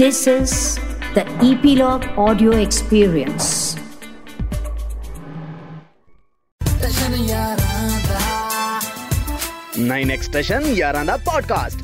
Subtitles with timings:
[0.00, 0.52] This is
[1.14, 3.46] the Epilogue Audio Experience.
[9.78, 11.78] Nine extension ਯਾਰਾਂ ਦਾ podcast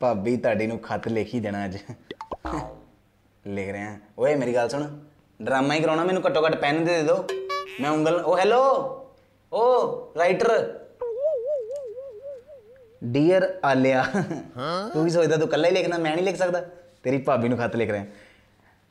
[0.00, 1.76] ਭਾਬੀ ਤੁਹਾਡੀ ਨੂੰ ਖੱਤ ਲਿਖ ਹੀ ਦੇਣਾ ਅੱਜ।
[3.46, 4.86] ਲਿਖ ਰਿਹਾ। ਓਏ ਮੇਰੀ ਗੱਲ ਸੁਣ।
[5.42, 7.26] ਡਰਾਮਾ ਹੀ ਕਰਾਉਣਾ ਮੈਨੂੰ ਘੱਟੋ ਘੱਟ ਪੈਨ ਦੇ ਦੇ ਦਿਓ।
[7.80, 8.62] ਮੈਂ ਉਂਗਲ ਓ ਹੈਲੋ?
[9.52, 9.62] ਓ
[10.18, 10.83] ਰਾਈਟਰ।
[13.04, 14.04] ਡੀਅਰ ਆਲਿਆ
[14.92, 16.60] ਤੂੰ ਵੀ ਸੋਚਦਾ ਤੂੰ ਇਕੱਲਾ ਹੀ ਲਿਖਣਾ ਮੈਂ ਨਹੀਂ ਲਿਖ ਸਕਦਾ?
[17.02, 18.04] ਤੇਰੀ ਭਾਬੀ ਨੂੰ ਖੱਤ ਲਿਖ ਰਿਹਾ।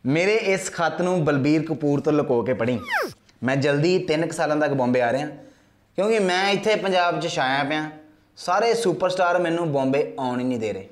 [0.05, 2.79] ਮੇਰੇ ਇਸ ਖੱਤ ਨੂੰ ਬਲਬੀਰ ਕਪੂਰ ਤੋਂ ਲੁਕੋ ਕੇ ਪੜ੍ਹੀ।
[3.43, 5.27] ਮੈਂ ਜਲਦੀ 3 ਸਾਲਾਂ ਤੱਕ ਬੰਬੇ ਆ ਰਿਹਾ।
[5.97, 7.89] ਕਿਉਂਕਿ ਮੈਂ ਇੱਥੇ ਪੰਜਾਬ 'ਚ ਛਾਇਆ ਪਿਆ।
[8.37, 10.89] ਸਾਰੇ ਸੁਪਰਸਟਾਰ ਮੈਨੂੰ ਬੰਬੇ ਆਉਣ ਹੀ ਨਹੀਂ ਦੇ ਰਹੇ।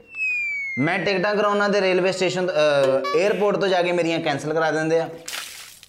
[0.79, 5.09] ਮੈਂ ਟਿਕਟਾਂ ਕਰਾਉਣਾ ਤੇ ਰੇਲਵੇ ਸਟੇਸ਼ਨ 에ਅਰਪੋਰਟ ਤੋਂ ਜਾ ਕੇ ਮੇਰੀਆਂ ਕੈਨਸਲ ਕਰਾ ਦਿੰਦੇ ਆ।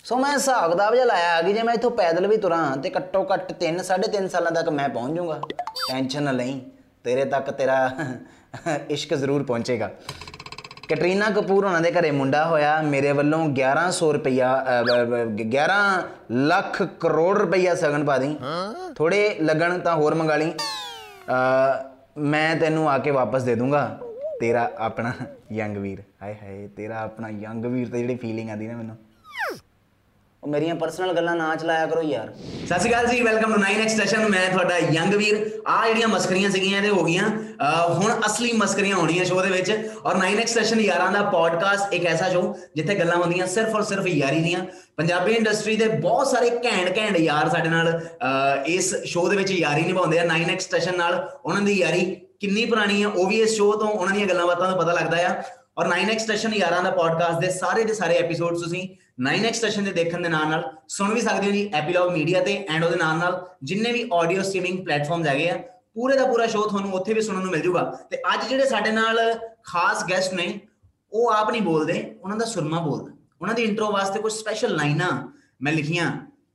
[0.05, 3.27] ਸੋ ਮੈਂ ਹਿਸਾਬ ਕਿਤਾਬ ਜਿਹਾ ਲਾਇਆ ਕਿ ਜੇ ਮੈਂ ਇੱਥੋਂ ਪੈਦਲ ਵੀ ਤੁਰਾਂ ਤੇ ਘੱਟੋ
[3.35, 5.41] ਘੱਟ 3 3.5 ਸਾਲਾਂ ਤੱਕ ਮੈਂ ਪਹੁੰਚ ਜਾਊਂਗਾ।
[5.89, 6.61] ਟੈਨਸ਼ਨ ਨਾ ਲਈ।
[7.05, 7.91] ਤੇਰੇ ਤੱਕ ਤੇਰਾ
[8.91, 9.91] ਇਸ਼ਕ ਜ਼ਰੂਰ ਪਹੁੰਚੇਗਾ।
[10.89, 14.65] ਕੈਟਰੀਨਾ ਕਪੂਰ ਉਹਨਾਂ ਦੇ ਘਰੇ ਮੁੰਡਾ ਹੋਇਆ ਮੇਰੇ ਵੱਲੋਂ 1100 ਰੁਪਇਆ
[15.37, 18.37] 11 ਲੱਖ ਕਰੋੜ ਰੁਪਇਆ ਸਗਨ ਪਾ ਦੀ
[18.97, 23.99] ਥੋੜੇ ਲੱਗਣ ਤਾਂ ਹੋਰ ਮੰਗਾ ਲਈ। ਅ, ਮੈਂ ਤੈਨੂੰ ਆ ਕੇ ਵਾਪਸ ਦੇ ਦੂੰਗਾ।
[24.41, 25.13] ਤੇਰਾ ਆਪਣਾ
[25.53, 28.97] ਯੰਗ ਵੀਰ। ਹਾਏ ਹਾਏ ਤੇਰਾ ਆਪਣਾ ਯੰਗ ਵੀਰ ਤੇ ਜਿਹੜੀ ਫੀਲਿੰਗ ਆਦੀ ਨਾ ਮੈਨੂੰ।
[30.45, 32.35] ਉਹ ਮੇਰੀਆਂ ਪਰਸਨਲ ਗੱਲਾਂ ਨਾ ਚਲਾਇਆ ਕਰੋ ਯਾਰ।
[32.67, 36.51] ਸਤਿ ਸ਼੍ਰੀ ਅਕਾਲ ਜੀ ਵੈਲਕਮ ਟੂ 9x ਸੈਸ਼ਨ ਮੈਂ ਤੁਹਾਡਾ ਯੰਗ ਵੀਰ। ਆ ਜਿਹੜੀਆਂ ਮਸਕਰੀਆਂ
[36.51, 40.81] ਸੀਗੀਆਂ, ਇਹਦੇ ਹੋ ਗਈਆਂ। ਅਹ ਹੁਣ ਅਸਲੀ ਮਸਕਰੀਆਂ ਹੋਣੀਆਂ ਸ਼ੋਅ ਦੇ ਵਿੱਚ। ਔਰ 9x ਸੈਸ਼ਨ
[40.81, 44.61] ਯਾਰਾਂ ਦਾ ਪੋਡਕਾਸਟ ਇੱਕ ਐਸਾ ਸ਼ੋਅ ਜਿੱਥੇ ਗੱਲਾਂ ਹੁੰਦੀਆਂ ਸਿਰਫ ਔਰ ਸਿਰਫ ਯਾਰੀ ਦੀਆਂ।
[44.97, 49.51] ਪੰਜਾਬੀ ਇੰਡਸਟਰੀ ਦੇ ਬਹੁਤ ਸਾਰੇ ਘੈਂਟ ਘੈਂਟ ਯਾਰ ਸਾਡੇ ਨਾਲ, ਅਹ ਇਸ ਸ਼ੋਅ ਦੇ ਵਿੱਚ
[49.51, 53.55] ਯਾਰੀ ਨਿਭਾਉਂਦੇ ਆ। 9x ਸੈਸ਼ਨ ਨਾਲ ਉਹਨਾਂ ਦੀ ਯਾਰੀ ਕਿੰਨੀ ਪੁਰਾਣੀ ਆ, ਉਹ ਵੀ ਇਸ
[53.55, 55.43] ਸ਼ੋਅ ਤੋਂ ਉਹਨਾਂ ਦੀਆਂ ਗੱਲਾਂ ਬਾਤਾਂ ਤੋਂ ਪਤਾ ਲੱਗਦਾ ਆ।
[55.79, 58.89] ਔਰ 9x ਸਟੇਸ਼ਨ ਯਾਰਾਂ ਦਾ ਪੋਡਕਾਸਟ ਦੇ ਸਾਰੇ ਦੇ ਸਾਰੇ ਐਪੀਸੋਡਸ ਤੁਸੀਂ
[59.21, 62.67] 9x ਸਟੇਸ਼ਨ ਦੇ ਦੇਖਣ ਦੇ ਨਾਲ ਨਾਲ ਸੁਣ ਵੀ ਸਕਦੇ ਹੋ ਜੀ ਐਪੀਲੌਗ ਮੀਡੀਆ ਤੇ
[62.69, 65.59] ਐਂਡ ਉਹਦੇ ਨਾਲ ਨਾਲ ਜਿੰਨੇ ਵੀ ਆਡੀਓ ਸਟ੍ਰੀਮਿੰਗ ਪਲੇਟਫਾਰਮਸ ਹੈਗੇ ਆ
[65.95, 68.91] ਪੂਰੇ ਦਾ ਪੂਰਾ ਸ਼ੋਅ ਤੁਹਾਨੂੰ ਉੱਥੇ ਵੀ ਸੁਣਨ ਨੂੰ ਮਿਲ ਜੂਗਾ। ਤੇ ਅੱਜ ਜਿਹੜੇ ਸਾਡੇ
[68.91, 69.19] ਨਾਲ
[69.65, 70.61] ਖਾਸ ਗੈਸਟ ਨੇ
[71.13, 75.39] ਉਹ ਆਪ ਨਹੀਂ ਬੋਲਦੇ ਉਹਨਾਂ ਦਾ ਸੁਰਮਾ ਬੋਲਦਾ। ਉਹਨਾਂ ਦੀ ਇੰਟਰੋ ਵਾਸਤੇ ਕੁਝ ਸਪੈਸ਼ਲ ਲਾਈਨਾਂ
[75.63, 76.11] ਮੈਂ ਲਿਖੀਆਂ।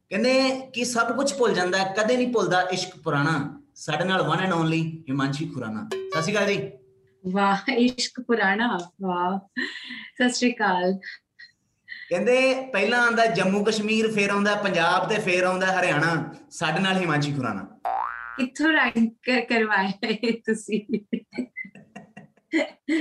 [0.10, 4.40] ਕਹਿੰਦੇ ਕਿ ਸਭ ਕੁਝ ਭੁੱਲ ਜਾਂਦਾ ਹੈ, ਕਦੇ ਨਹੀਂ ਭੁੱਲਦਾ ਇਸ਼ਕ ਪੁਰਾਣਾ। ਸਾਡੇ ਨਾਲ one
[4.40, 5.90] and only Himanshi Khurana.
[5.94, 6.72] ਸਤਿ ਸ਼੍ਰੀ ਅਕਾਲ ਜੀ।
[7.32, 9.40] ਵਾਹ ਇਸ਼ਕ ਪੁਰਾਣਾ ਵਾਹ।
[10.16, 11.00] ਸਤਿ ਸ਼੍ਰੀ ਅਕਾਲ।
[12.10, 16.12] ਕਹਿੰਦੇ ਪਹਿਲਾਂ ਆਂਦਾ ਜੰਮੂ ਕਸ਼ਮੀਰ ਫੇਰ ਆਉਂਦਾ ਪੰਜਾਬ ਤੇ ਫੇਰ ਆਉਂਦਾ ਹਰਿਆਣਾ।
[16.50, 17.66] ਸਾਡੇ ਨਾਲ ਹਿਮਾਂਸ਼ੀ ਖੁਰਾਨਾ।
[18.38, 20.82] ਕਿੱਥੋਂ ਰੈਂਕ ਕਰਵਾਇਆ ਤੁਸੀਂ?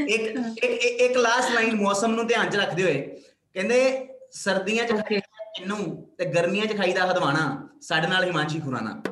[0.09, 3.01] ਇੱਕ ਇੱਕ ਲਾਸਟ ਲਾਈਨ ਮੌਸਮ ਨੂੰ ਧਿਆਨ 'ਚ ਰੱਖਦੇ ਹੋਏ।
[3.55, 3.79] ਕਹਿੰਦੇ
[4.33, 4.93] ਸਰਦੀਆਂ 'ਚ
[5.57, 5.77] ਕਿੰਨੂ
[6.19, 7.45] ਤੇ ਗਰਮੀਆਂ 'ਚ ਖਾਈਦਾ ਹਦਵਾਣਾ।
[7.81, 9.03] ਸਾਡੇ ਨਾਲ ਹਿਮਾਂਸ਼ੀ ਖੁਰਾਨਾ।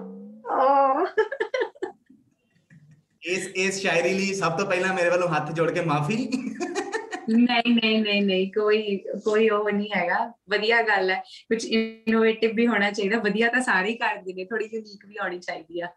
[3.23, 6.17] ਇਸ ਇਸ ਸ਼ਾਇਰੀ ਲਈ ਸਭ ਤੋਂ ਪਹਿਲਾਂ ਮੇਰੇ ਵੱਲੋਂ ਹੱਥ ਜੋੜ ਕੇ ਮਾਫੀ।
[7.31, 10.19] ਨਹੀਂ ਨਹੀਂ ਨਹੀਂ ਨਹੀਂ ਕੋਈ ਕੋਈ ਉਹ ਨਹੀਂ ਹੈਗਾ।
[10.51, 11.17] ਵਧੀਆ ਗੱਲ ਹੈ।
[11.49, 15.39] ਕੁਝ ਇਨੋਵੇਟਿਵ ਵੀ ਹੋਣਾ ਚਾਹੀਦਾ। ਵਧੀਆ ਤਾਂ ਸਾਰੇ ਹੀ ਕਰਦੇ ਨੇ। ਥੋੜੀ ਯੂਨੀਕ ਵੀ ਆਉਣੀ
[15.39, 15.89] ਚਾਹੀਦੀ ਆ।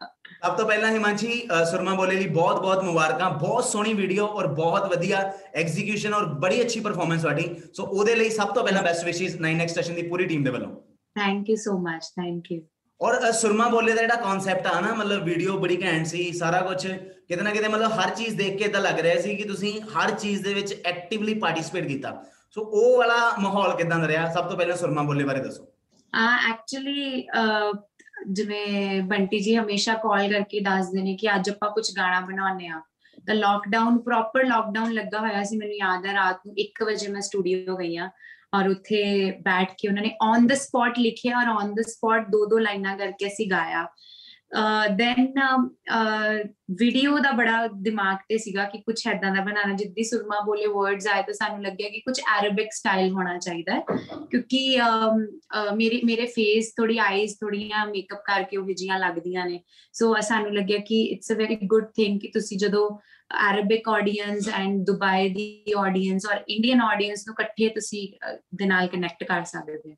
[0.43, 4.89] ਸਭ ਤੋਂ ਪਹਿਲਾਂ ਹਿਮਾਂਸ਼ੀ ਸੁਰਮਾ ਬੋਲੇ ਲਈ ਬਹੁਤ ਬਹੁਤ ਮੁਬਾਰਕਾਂ। ਬਹੁਤ ਸੋਹਣੀ ਵੀਡੀਓ ਔਰ ਬਹੁਤ
[4.91, 5.21] ਵਧੀਆ
[5.55, 9.73] ਐਗਜ਼ੀਕਿਊਸ਼ਨ ਔਰ ਬੜੀ ਅੱਛੀ ਪਰਫਾਰਮੈਂਸ ਤੁਹਾਡੀ। ਸੋ ਉਹਦੇ ਲਈ ਸਭ ਤੋਂ ਪਹਿਲਾਂ ਬੈਸਟ ਵਿਸ਼ੇਸ 9x
[9.73, 10.71] ਸੈਸ਼ਨ ਦੀ ਪੂਰੀ ਟੀਮ ਦੇ ਵੱਲੋਂ।
[11.15, 12.61] Thank you so much thank you
[13.01, 16.61] ਔਰ ਅ, ਸੁਰਮਾ ਬੋਲੇ ਦਾ ਜਿਹੜਾ ਕਨਸੈਪਟ ਆ ਨਾ ਮਤਲਬ ਵੀਡੀਓ ਬੜੀ ਘੈਂਟ ਸੀ ਸਾਰਾ
[16.61, 19.73] ਕੁਝ ਕਿਤੇ ਨਾ ਕਿਤੇ ਮਤਲਬ ਹਰ ਚੀਜ਼ ਦੇਖ ਕੇ ਤਾਂ ਲੱਗ ਰਿਹਾ ਸੀ ਕਿ ਤੁਸੀਂ
[19.95, 22.11] ਹਰ ਚੀਜ਼ ਦੇ ਵਿੱਚ ਐਕਟਿਵਲੀ ਪਾਰਟਿਸਿਪੇਟ ਕੀਤਾ।
[22.51, 24.29] ਸੋ ਉਹ ਵਾਲਾ ਮਾਹੌਲ ਕਿਦਾਂ ਦਾ ਰਿਹਾ?
[24.33, 25.67] ਸਭ ਤੋਂ ਪਹਿਲਾਂ ਸੁਰਮਾ ਬੋਲੇ ਬਾਰੇ ਦੱਸੋ।
[26.13, 27.27] ਆ ਐਕਚੁਅਲੀ
[28.29, 32.81] ਜਿਵੇਂ ਬੰਟੀ ਜੀ ਹਮੇਸ਼ਾ ਕਾਲ ਕਰਕੇ ਦੱਸਦੇ ਨੇ ਕਿ ਅੱਜ ਆਪਾਂ ਕੁਝ ਗਾਣਾ ਬਣਾਉਣੇ ਆ
[33.27, 37.21] ਤਾਂ ਲੋਕਡਾਊਨ ਪ੍ਰੋਪਰ ਲੋਕਡਾਊਨ ਲੱਗਾ ਹੋਇਆ ਸੀ ਮੈਨੂੰ ਯਾਦ ਹੈ ਰਾਤ ਨੂੰ 1 ਵਜੇ ਮੈਂ
[37.21, 38.09] ਸਟੂਡੀਓ ਗਈ ਆ
[38.53, 42.45] ਔਰ ਉੱਥੇ ਬੈਠ ਕੇ ਉਹਨਾਂ ਨੇ ਔਨ ਦ ਸਪੌਟ ਲਿਖਿਆ ਔਰ ਔਨ ਦ ਸਪੌਟ ਦੋ
[42.45, 43.85] ਦੋ ਲਾਈਨਾਂ ਕਰਕੇ ਅਸੀਂ ਗਾਇਆ।
[44.97, 45.33] ਦੈਨ
[46.79, 51.07] ਵੀਡੀਓ ਦਾ ਬੜਾ ਦਿਮਾਗ ਤੇ ਸੀਗਾ ਕਿ ਕੁਝ ਐਦਾਂ ਦਾ ਬਣਾਣਾ ਜਿੱਦੀ ਸੁਰਮਾ ਬੋਲੇ ਵਰਡਸ
[51.07, 53.81] ਆਏ ਤਾਂ ਸਾਨੂੰ ਲੱਗਿਆ ਕਿ ਕੁਝ ਅਰਬਿਕ ਸਟਾਈਲ ਹੋਣਾ ਚਾਹੀਦਾ ਹੈ।
[54.31, 54.79] ਕਿਉਂਕਿ
[55.75, 59.59] ਮੇਰੇ ਮੇਰੇ ਫੇਸ ਥੋੜੀ ਆਈਜ਼ ਥੋੜੀਆਂ ਮੇਕਅਪ ਕਰਕੇ ਉਹ ਜਿਹੀਆਂ ਲੱਗਦੀਆਂ ਨੇ।
[59.93, 62.89] ਸੋ ਸਾਨੂੰ ਲੱਗਿਆ ਕਿ it's a very good thing ਕਿ ਤੁਸੀਂ ਜਦੋਂ
[63.49, 68.07] ਅਰਬਿਕ ਆਡੀਅנס ਐਂਡ ਦੁਬਈ ਦੀ ਆਡੀਅנס ਔਰ ਇੰਡੀਅਨ ਆਡੀਅנס ਨੂੰ ਇਕੱਠੇ ਤੁਸੀਂ
[68.55, 69.95] ਦੇ ਨਾਲ ਕਨੈਕਟ ਕਰ ਸਕਦੇ ਹੋ।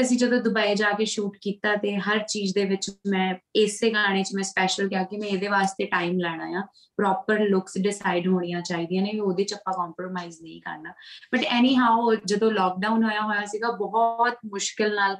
[0.00, 4.22] ਅਸੀਂ ਜਦੋਂ ਦੁਬਈ ਜਾ ਕੇ ਸ਼ੂਟ ਕੀਤਾ ਤੇ ਹਰ ਚੀਜ਼ ਦੇ ਵਿੱਚ ਮੈਂ, ਇਸੇ ਗਾਣੇ
[4.22, 6.62] 'ਚ ਮੈਂ ਸਪੈਸ਼ਲ ਕਿਹਾ ਕਿ ਮੈਂ ਇਹਦੇ ਵਾਸਤੇ ਟਾਈਮ ਲੈਣਾ ਆ।
[6.96, 10.94] ਪ੍ਰੋਪਰ ਲੁੱਕਸ ਡਿਸਾਈਡ ਹੋਣੀਆਂ ਚਾਹੀਦੀਆਂ ਨੇ, ਉਹਦੇ 'ਚ ਆਪਾਂ ਕੰਪਰੋਮਾਈਜ਼ ਨਹੀਂ ਕਰਨਾ।
[11.34, 15.16] ਬਟ ਐਨੀ ਹਾਊ ਜਦੋਂ ਲੋਕਡਾਊਨ ਹੋਇਆ ਹੋਇਆ ਸੀਗਾ, ਬਹੁਤ ਮੁਸ਼ਕਿਲ ਨਾਲ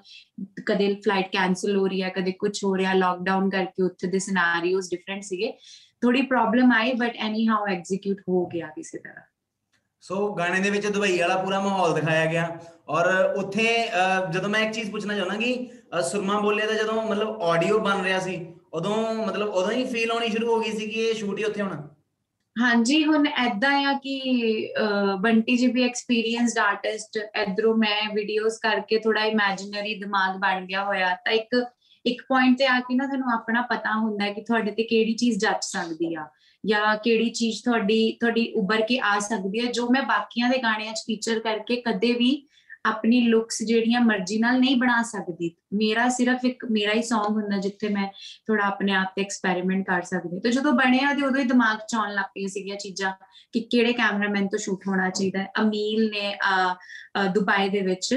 [0.67, 4.91] ਕਦੇ ਫਲਾਈਟ ਕੈਨਸਲ ਹੋ ਰਹੀ ਹੈ ਕਦੇ ਕੁਝ ਹੋ ਰਿਹਾ ਲੋਕਡਾਊਨ ਕਰਕੇ ਉੱਥੇ ਦੇ ਸਿਨੈਰੀਓਜ਼
[4.91, 5.53] ਡਿਫਰੈਂਟ ਸੀਗੇ।
[6.03, 9.32] ਥੋੜੀ ਪ੍ਰੋਬਲਮ ਆਈ ਬਟ ਐਨੀ ਹਾਊ ਐਗਜ਼ੀਕਿਊਟ ਹੋ ਗਿਆ ਕਿਸੇ ਤਰ੍ਹਾਂ।
[10.03, 12.59] ਸੋ ਗਾਣੇ ਦੇ ਵਿੱਚ ਦੁਬਈ ਵਾਲਾ ਪੂਰਾ ਮਾਹੌਲ ਦਿਖਾਇਆ ਗਿਆ।
[12.89, 13.07] ਔਰ
[13.37, 15.69] ਉੱਥੇ ਅ, ਜਦੋਂ ਮੈਂ ਇੱਕ ਚੀਜ਼ ਪੁੱਛਣਾ ਚਾਹੁੰਦਾ ਕਿ
[15.99, 20.11] ਅ, ਸੁਰਮਾ ਬੋਲੇ ਦਾ ਜਦੋਂ ਮਤਲਬ ਆਡੀਓ ਬਣ ਰਿਹਾ ਸੀ ਉਦੋਂ ਮਤਲਬ ਉਦੋਂ ਹੀ ਫੀਲ
[20.11, 21.89] ਆਉਣੀ ਸ਼ੁਰੂ ਹੋ ਗਈ ਸੀ ਕਿ ਇਹ ਸ਼ੂਟ ਹੀ ਉੱਥੇ ਹੋਣਾ?
[22.57, 24.19] ਹਾਂਜੀ ਹੁਣ ਐਦਾਂ ਆ ਕਿ
[24.81, 30.85] ਅਹ, ਬੰਟੀ ਜੀ ਵੀ ਐਕਸਪੀਰੀਅੰਸਡ ਆਰਟਿਸਟ ਇਧਰੋਂ ਮੈਂ ਵੀਡੀਓਜ਼ ਕਰਕੇ ਥੋੜਾ ਇਮੇਜਿਨਰੀ ਦਿਮਾਗ ਬਣ ਗਿਆ
[30.85, 31.65] ਹੋਇਆ। ਤਾਂ ਇੱਕ
[32.07, 35.13] ਇੱਕ ਪੁਆਇੰਟ ਤੇ ਆ ਕੇ ਨਾ ਤੁਹਾਨੂੰ ਆਪਣਾ ਪਤਾ ਹੁੰਦਾ ਹੈ ਕਿ ਤੁਹਾਡੇ ਤੇ ਕਿਹੜੀ
[35.15, 36.27] ਚੀਜ਼ ਜੱਜ ਸਕਦੀ ਆ।
[36.65, 40.93] ਜਾਂ ਕਿਹੜੀ ਚੀਜ਼ ਤੁਹਾਡੀ ਤੁਹਾਡੀ ਉੱਭਰ ਕੇ ਆ ਸਕਦੀ ਹੈ, ਜੋ ਮੈਂ ਬਾਕੀਆਂ ਦੇ ਗਾਣਿਆਂ
[40.95, 42.43] 'ਚ ਫੀਚਰ ਕਰਕੇ ਕਦੇ ਵੀ
[42.87, 47.59] ਆਪਣੀ ਲੁੱਕਸ ਜਿਹੜੀਆਂ ਮਰਜ਼ੀ ਨਾਲ ਨਹੀਂ ਬਣਾ ਸਕਦੀ। ਮੇਰਾ ਸਿਰਫ ਇੱਕ, ਮੇਰਾ ਹੀ Song ਹੁੰਦਾ
[47.59, 48.07] ਜਿੱਥੇ ਮੈਂ
[48.47, 51.95] ਥੋੜਾ ਆਪਣੇ ਆਪ ਤੇ ਐਕਸਪੈਰੀਮੈਂਟ ਕਰ ਸਕਦੀ ਤੇ ਜਦੋਂ ਬਣਿਆ ਤੇ ਉਦੋਂ ਹੀ ਦਿਮਾਗ 'ਚ
[51.95, 53.13] ਆਉਣ ਲੱਗ ਪਈਆਂ ਸੀਗੀਆਂ ਚੀਜ਼ਾਂ
[53.55, 56.35] ਕਿ ਕਿਹੜੇ ਕੈਮਰਾਮੈਨ ਤੋਂ ਸ਼ੂਟ ਹੋਣਾ ਚਾਹੀਦਾ ਹੈ। ਅਮੀਲ ਨੇ
[57.35, 58.15] ਦੁਬਈ ਦੇ ਵਿੱਚ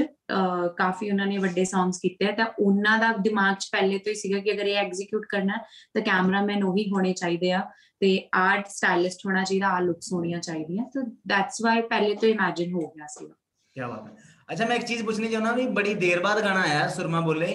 [0.77, 4.39] ਕਾਫੀ ਉਹਨਾਂ ਨੇ ਵੱਡੇ ਸੌਂਗਸ ਕੀਤੇ ਤਾਂ ਉਹਨਾਂ ਦਾ ਦਿਮਾਗ 'ਚ ਪਹਿਲੇ ਤੋਂ ਹੀ ਸੀਗਾ
[4.39, 5.57] ਕਿ ਅਗਰ ਇਹ ਐਗਜ਼ੀਕਿਊਟ ਕਰਨਾ
[5.93, 7.61] ਤਾਂ ਕੈਮਰਾਮੈਨ ਉਹ ਵੀ ਹੋਣੇ ਚਾਹੀਦੇ ਆ।
[8.01, 12.73] ਤੇ ਆਰਟ ਸਟਾਈਲਿਸਟ ਹੋਣਾ ਚਾਹੀਦਾ ਆ ਲੁੱਕਸ ਹੋਣੀਆਂ ਚਾਹੀਦੀਆਂ ਤਾਂ ਦੈਟਸ ਵਾਈ ਪਹਿਲੇ ਤੋਂ ਇਮੇਜਿਨ
[12.73, 14.15] ਹੋ ਗਿਆ ਸੀ ਕੀ ਬਾਤ ਹੈ
[14.49, 17.47] ਅੱਛਾ ਮੈਂ ਇੱਕ ਚੀਜ਼ ਪੁੱਛਣੀ ਚਾਹੁੰਦਾ ਵੀ ਬੜੀ ਦੇਰ ਬਾਅਦ ਗਾਣਾ ਆਇਆ ਸੁਰਮਾ ਬੋਲੇ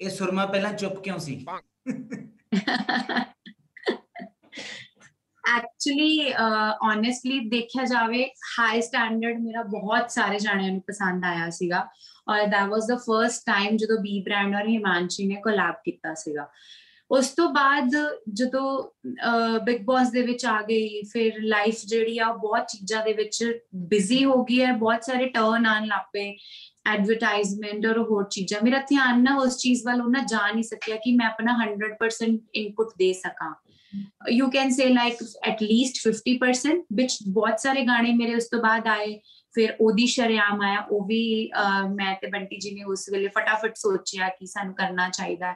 [0.00, 1.44] ਇਹ ਸੁਰਮਾ ਪਹਿਲਾਂ ਚੁੱਪ ਕਿਉਂ ਸੀ
[5.44, 6.32] ਐਕਚੁਅਲੀ
[6.82, 8.24] ਓਨੈਸਟਲੀ ਦੇਖਿਆ ਜਾਵੇ
[8.58, 11.86] ਹਾਈ ਸਟੈਂਡਰਡ ਮੇਰਾ ਬਹੁਤ ਸਾਰੇ ਜਾਣਿਆਂ ਨੂੰ ਪਸੰਦ ਆਇਆ ਸੀਗਾ
[12.28, 16.48] ਔਰ that was the first time ਜਦੋਂ ਬੀ ਬ੍ਰਾਂਡ ਔਰ ਹਿਮਾਂਸ਼ੀ ਨੇ ਕੋਲੈਬ ਕੀਤਾ ਸੀਗਾ
[17.10, 17.90] ਉਸ ਤੋਂ ਬਾਅਦ
[18.32, 18.82] ਜਦੋਂ
[19.64, 24.24] ਬਿਗ ਬਾਸ ਦੇ ਵਿੱਚ ਆ ਗਈ, ਫਿਰ ਲਾਈਫ ਜਿਹੜੀ ਆ ਬਹੁਤ ਚੀਜ਼ਾਂ ਦੇ ਵਿੱਚ ਬਿਜ਼ੀ
[24.24, 26.24] ਹੋ ਗਈ ਹੈ, ਬਹੁਤ ਸਾਰੇ ਟਰਨ ਆਣ ਲੱਪੇ
[26.92, 31.14] ਐਡਵਰਟਾਈਜ਼ਮੈਂਟ ਔਰ ਹੋਰ ਚੀਜ਼ਾਂ। ਮੇਰਾ ਧਿਆਨ ਨਾ ਉਸ ਚੀਜ਼ ਵੱਲ ਉਹਨਾਂ ਜਾ ਨਹੀਂ ਸਕਿਆ ਕਿ
[31.16, 33.52] ਮੈਂ ਆਪਣਾ 100% ਇਨਪੁਟ ਦੇ ਸਕਾਂ।
[34.30, 38.86] You can say like at least 50% ਵਿੱਚ ਬਹੁਤ ਸਾਰੇ ਗਾਣੇ ਮੇਰੇ ਉਸ ਤੋਂ ਬਾਅਦ
[38.88, 39.18] ਆਏ।
[39.54, 41.50] ਫਿਰ ਉਹਦੀ ਸ਼ਰਿਆਮ ਆਇਆ ਉਹ ਵੀ
[41.94, 45.54] ਮੈਂ ਤੇ ਬੰਟੀ ਜੀ ਨੇ ਉਸ ਵੇਲੇ ਫਟਾਫਟ ਸੋਚਿਆ ਕਿ ਸਾਨੂੰ ਕਰਨਾ ਚਾਹੀਦਾ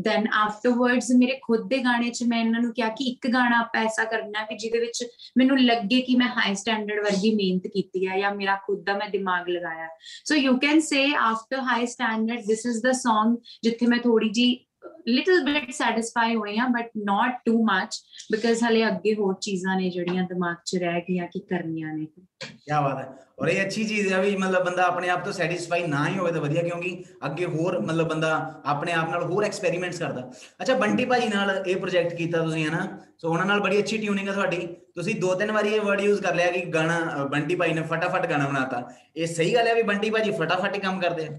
[0.00, 3.84] ਦੈਨ ਆਫਟਰਵਰਡਸ ਮੇਰੇ ਖੁਦ ਦੇ ਗਾਣੇ 'ਚ ਮੈਂ ਇਹਨਾਂ ਨੂੰ ਕਿਹਾ ਕਿ ਇੱਕ ਗਾਣਾ ਆਪਾਂ
[3.84, 5.04] ਐਸਾ ਕਰਨਾ ਕਿ ਜਿਹਦੇ ਵਿੱਚ
[5.38, 9.08] ਮੈਨੂੰ ਲੱਗੇ ਕਿ ਮੈਂ ਹਾਈ ਸਟੈਂਡਰਡ ਵਰਗੀ ਮਿਹਨਤ ਕੀਤੀ ਹੈ ਜਾਂ ਮੇਰਾ ਖੁਦ ਦਾ ਮੈਂ
[9.08, 9.88] ਦਿਮਾਗ ਲਗਾਇਆ।
[10.24, 14.64] So you can say after high standard this is the Song ਜਿੱਥੇ ਮੈਂ ਥੋੜੀ ਜੀ
[15.06, 18.00] ਲਿਟਲ ਬਿਟ ਸੈਟੀਸਫਾਈ ਹੋਏ ਆ but not too much
[18.32, 22.26] because ਹਲੇ ਅੱਗੇ ਹੋਰ ਚੀਜ਼ਾਂ ਨੇ ਜਿਹੜੀਆਂ ਦਿਮਾਗ 'ਚ ਰਹਿ ਗਈਆਂ ਕਿ ਕਰਨੀਆਂ ਨੇ ਕੀ
[22.72, 23.08] ਬਾਤ ਹੈ
[23.38, 26.32] ਔਰ ਇਹ ਅੱਛੀ ਚੀਜ਼ ਹੈ ਵੀ ਮਤਲਬ ਬੰਦਾ ਆਪਣੇ ਆਪ ਤੋਂ ਸੈਟੀਸਫਾਈ ਨਾ ਹੀ ਹੋਵੇ
[26.32, 28.30] ਤਾਂ ਵਧੀਆ ਕਿਉਂਕਿ ਅੱਗੇ ਹੋਰ ਮਤਲਬ ਬੰਦਾ
[28.64, 30.30] ਆਪਣੇ ਆਪ ਨਾਲ ਹੋਰ ਐਕਸਪੈਰੀਮੈਂਟਸ ਕਰਦਾ
[30.60, 32.86] ਅੱਛਾ ਬੰਟੀ ਭਾਜੀ ਨਾਲ ਇਹ ਪ੍ਰੋਜੈਕਟ ਕੀਤਾ ਤੁਸੀਂ ਹਨਾ
[33.18, 36.22] ਸੋ ਉਹਨਾਂ ਨਾਲ ਬੜੀ ਅੱਛੀ ਟਿਊਨਿੰਗ ਹੈ ਤੁਹਾਡੀ ਤੁਸੀਂ ਦੋ ਤਿੰਨ ਵਾਰੀ ਇਹ ਵਰਡ ਯੂਜ਼
[36.22, 38.82] ਕਰ ਲਿਆ ਕਿ ਗਾਣਾ ਬੰਟੀ ਭਾਈ ਨੇ ਫਟਾਫਟ ਗਾਣਾ ਬਣਾਤਾ
[39.16, 41.38] ਇਹ ਸਹੀ ਗੱਲ ਹੈ ਵੀ ਬੰਟੀ ਭਾਜੀ ਫਟਾਫਟ ਹੀ ਕੰਮ ਕਰਦੇ ਆ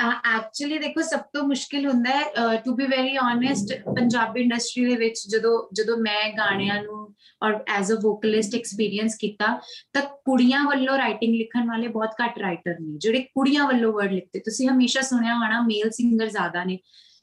[0.00, 5.22] ਐਕਚੁਅਲੀ ਦੇਖੋ, ਸਭ ਤੋਂ ਮੁਸ਼ਕਿਲ ਹੁੰਦਾ ਹੈ to be very honest Punjabi industry ਦੇ ਵਿੱਚ
[5.30, 6.98] ਜਦੋਂ ਜਦੋਂ ਮੈਂ ਗਾਣਿਆਂ ਨੂੰ
[7.42, 9.46] ਔਰ ਐਜ਼ ਅ ਵੋਕਲਿਸਟ ਐਕਸਪੀਰੀਅੰਸ ਕੀਤਾ,
[9.92, 14.40] ਤਾਂ ਕੁੜੀਆਂ ਵੱਲੋਂ ਰਾਈਟਿੰਗ ਲਿਖਣ ਵਾਲੇ ਬਹੁਤ ਘੱਟ ਰਾਈਟਰ ਨੇ, ਜਿਹੜੇ ਕੁੜੀਆਂ ਵੱਲੋਂ ਵਰਡ ਲਿਖਦੇ।
[14.40, 16.78] ਤੁਸੀਂ ਹਮੇਸ਼ਾ ਸੁਣਿਆ ਹੋਣਾ ਮੇਲ ਸਿੰਗਰ ਜ਼ਿਆਦਾ ਨੇ,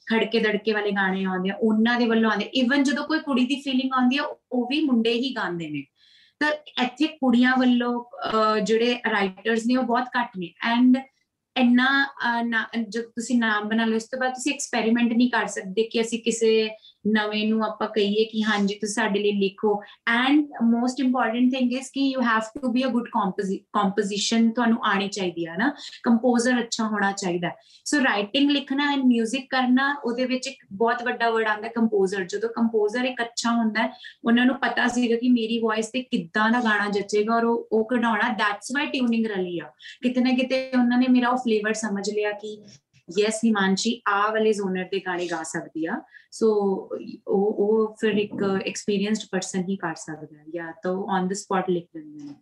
[0.06, 3.60] ਖੜਕੇ ਦੜਕੇ ਵਾਲੇ ਗਾਣੇ ਆਉਂਦੇ ਆ, ਉਹਨਾਂ ਦੇ ਵੱਲੋਂ ਆਉਂਦੇ। ਇਵਨ ਜਦੋਂ ਕੋਈ ਕੁੜੀ ਦੀ
[3.62, 5.84] ਫੀਲਿੰਗ ਆਉਂਦੀ ਆ, ਉਹ ਵੀ ਮੁੰਡੇ ਹੀ ਗਾਉਂਦੇ ਨੇ।
[6.40, 6.50] ਤਾਂ
[6.82, 10.98] ਇੱਥੇ ਕੁੜੀਆਂ ਵੱਲੋਂ ਜਿਹੜੇ ਰਾਈਟਰਸ ਨੇ, ਉਹ ਬਹੁਤ ਘੱਟ ਨੇ। ਐਂਡ
[11.56, 11.86] ਇੰਨਾ
[12.88, 16.18] ਜਦ ਤੁਸੀਂ ਨਾਮ ਬਣਾ ਲਓ, ਇਸ ਤੋਂ ਬਾਅਦ ਤੁਸੀਂ ਐਕਸਪੈਰੀਮੈਂਟ ਨਹੀਂ ਕਰ ਸਕਦੇ ਕਿ ਅਸੀਂ
[16.22, 16.68] ਕਿਸੇ
[17.06, 19.74] ਨਵੇਂ ਨੂੰ ਆਪਾਂ ਕਹੀਏ ਕਿ ਹਾਂਜੀ, ਤੁਸੀਂ ਸਾਡੇ ਲਈ ਲਿਖੋ।
[20.06, 23.08] And most important thing is ਕਿ you have to be a good
[23.72, 25.72] composition ਤੁਹਾਨੂੰ ਆਣੀ ਚਾਹੀਦੀ ਹੈ ਨਾ
[26.02, 27.50] ਕੰਪੋਜ਼ਰ ਅੱਛਾ ਹੋਣਾ ਚਾਹੀਦਾ।
[27.84, 32.48] ਸੋ ਰਾਈਟਿੰਗ ਲਿਖਣਾ ਐਂਡ 뮤직 ਕਰਨਾ, ਉਹਦੇ ਵਿੱਚ ਇੱਕ ਬਹੁਤ ਵੱਡਾ ਵਰਡ ਆਉਂਦਾ ਕੰਪੋਜ਼ਰ ਜਦੋਂ
[32.48, 33.88] ਕੰਪੋਜ਼ਰ ਇੱਕ ਅੱਛਾ ਹੁੰਦਾ,
[34.24, 38.28] ਉਹਨਾਂ ਨੂੰ ਪਤਾ ਸੀਗਾ ਕਿ ਮੇਰੀ ਵੌਇਸ ਤੇ ਕਿੱਦਾਂ ਦਾ ਗਾਣਾ ਜੱਚੇਗਾ ਔਰ ਉਹ ਕਢਾਉਣਾ
[38.28, 39.70] ਦੈਟਸ ਵਾਈ ਟਿਊਨਿੰਗ ਰਲੀ ਆ।
[40.02, 42.56] ਕਿਤੇ ਨਾ ਕਿਤੇ ਉਹਨਾਂ ਨੇ ਮੇਰਾ ਉਹ ਫਲੇਵਰ ਸਮਝ ਲਿਆ ਕਿ
[43.08, 46.00] ਯੈਸ ਹਿਮਾਂਸ਼ੀ ਆ ਵਾਲੇ ਜ਼ੋਨਰ ਦੇ ਗਾਣੇ ਗਾ ਸਕਦੀ ਆ
[46.32, 46.50] ਸੋ
[47.26, 51.70] ਉਹ ਉਹ ਫਿਰ ਇੱਕ ਐਕਸਪੀਰੀਅੰਸਡ ਪਰਸਨ ਹੀ ਕਰ ਸਕਦਾ ਹੈ ਜਾਂ ਤਾਂ ਔਨ ਦ ਸਪੌਟ
[51.70, 52.34] ਲਿਖ ਦਿੰਦੇ ਨੇ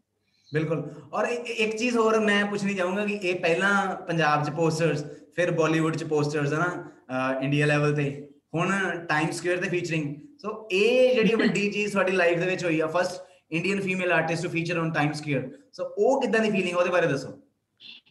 [0.53, 0.83] ਬਿਲਕੁਲ
[1.13, 3.75] ਔਰ ਇੱਕ ਚੀਜ਼ ਹੋਰ ਮੈਂ ਪੁੱਛਣੀ ਚਾਹੂੰਗਾ ਕਿ ਇਹ ਪਹਿਲਾਂ
[4.07, 5.05] ਪੰਜਾਬ 'ਚ ਪੋਸਟਰਸ
[5.37, 8.11] ਫਿਰ ਬਾਲੀਵੁੱਡ 'ਚ ਪੋਸਟਰਸ ਹਨਾ ਇੰਡੀਆ ਲੈਵਲ ਤੇ
[8.55, 8.71] ਹੁਣ
[9.09, 12.87] ਟਾਈਮ ਸਕੁਅਰ ਤੇ ਫੀਚਰਿੰਗ ਸੋ ਇਹ ਜਿਹੜੀ ਵੱਡੀ ਚੀਜ਼ ਤੁਹਾਡੀ ਲਾਈਫ ਦੇ ਵਿੱਚ ਹੋਈ ਆ
[12.91, 16.91] first Indian female artist to feature on Time Square so ਉਹ ਕਿੱਦਾਂ ਦੀ ਫੀਲਿੰਗ ਉਹਦੇ
[16.91, 17.39] ਬਾਰੇ ਦੱਸੋ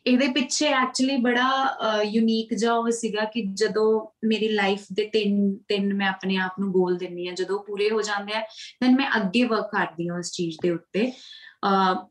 [0.06, 3.90] ਇਹਦੇ ਪਿੱਛੇ ਐਕਚੁਅਲੀ ਬੜਾ ਯੂਨੀਕ ਜਿਹਾ ਉਹ ਸੀਗਾ ਕਿ ਜਦੋਂ
[4.28, 8.02] ਮੇਰੀ ਲਾਈਫ ਦੇ ਤਿੰਨ ਤਿੰਨ ਮੈਂ ਆਪਣੇ ਆਪ ਨੂੰ ਗੋਲ ਦਿੰਨੀ ਆ ਜਦੋਂ ਪੂਰੇ ਹੋ
[8.02, 8.42] ਜਾਂਦੇ ਆ
[8.84, 11.12] ਦੈਨ ਮੈਂ ਅੱਗੇ ਵਰਕ ਕਰਦੀ ਹਾਂ ਉਸ ਚੀਜ਼ ਦੇ ਉੱਤੇ।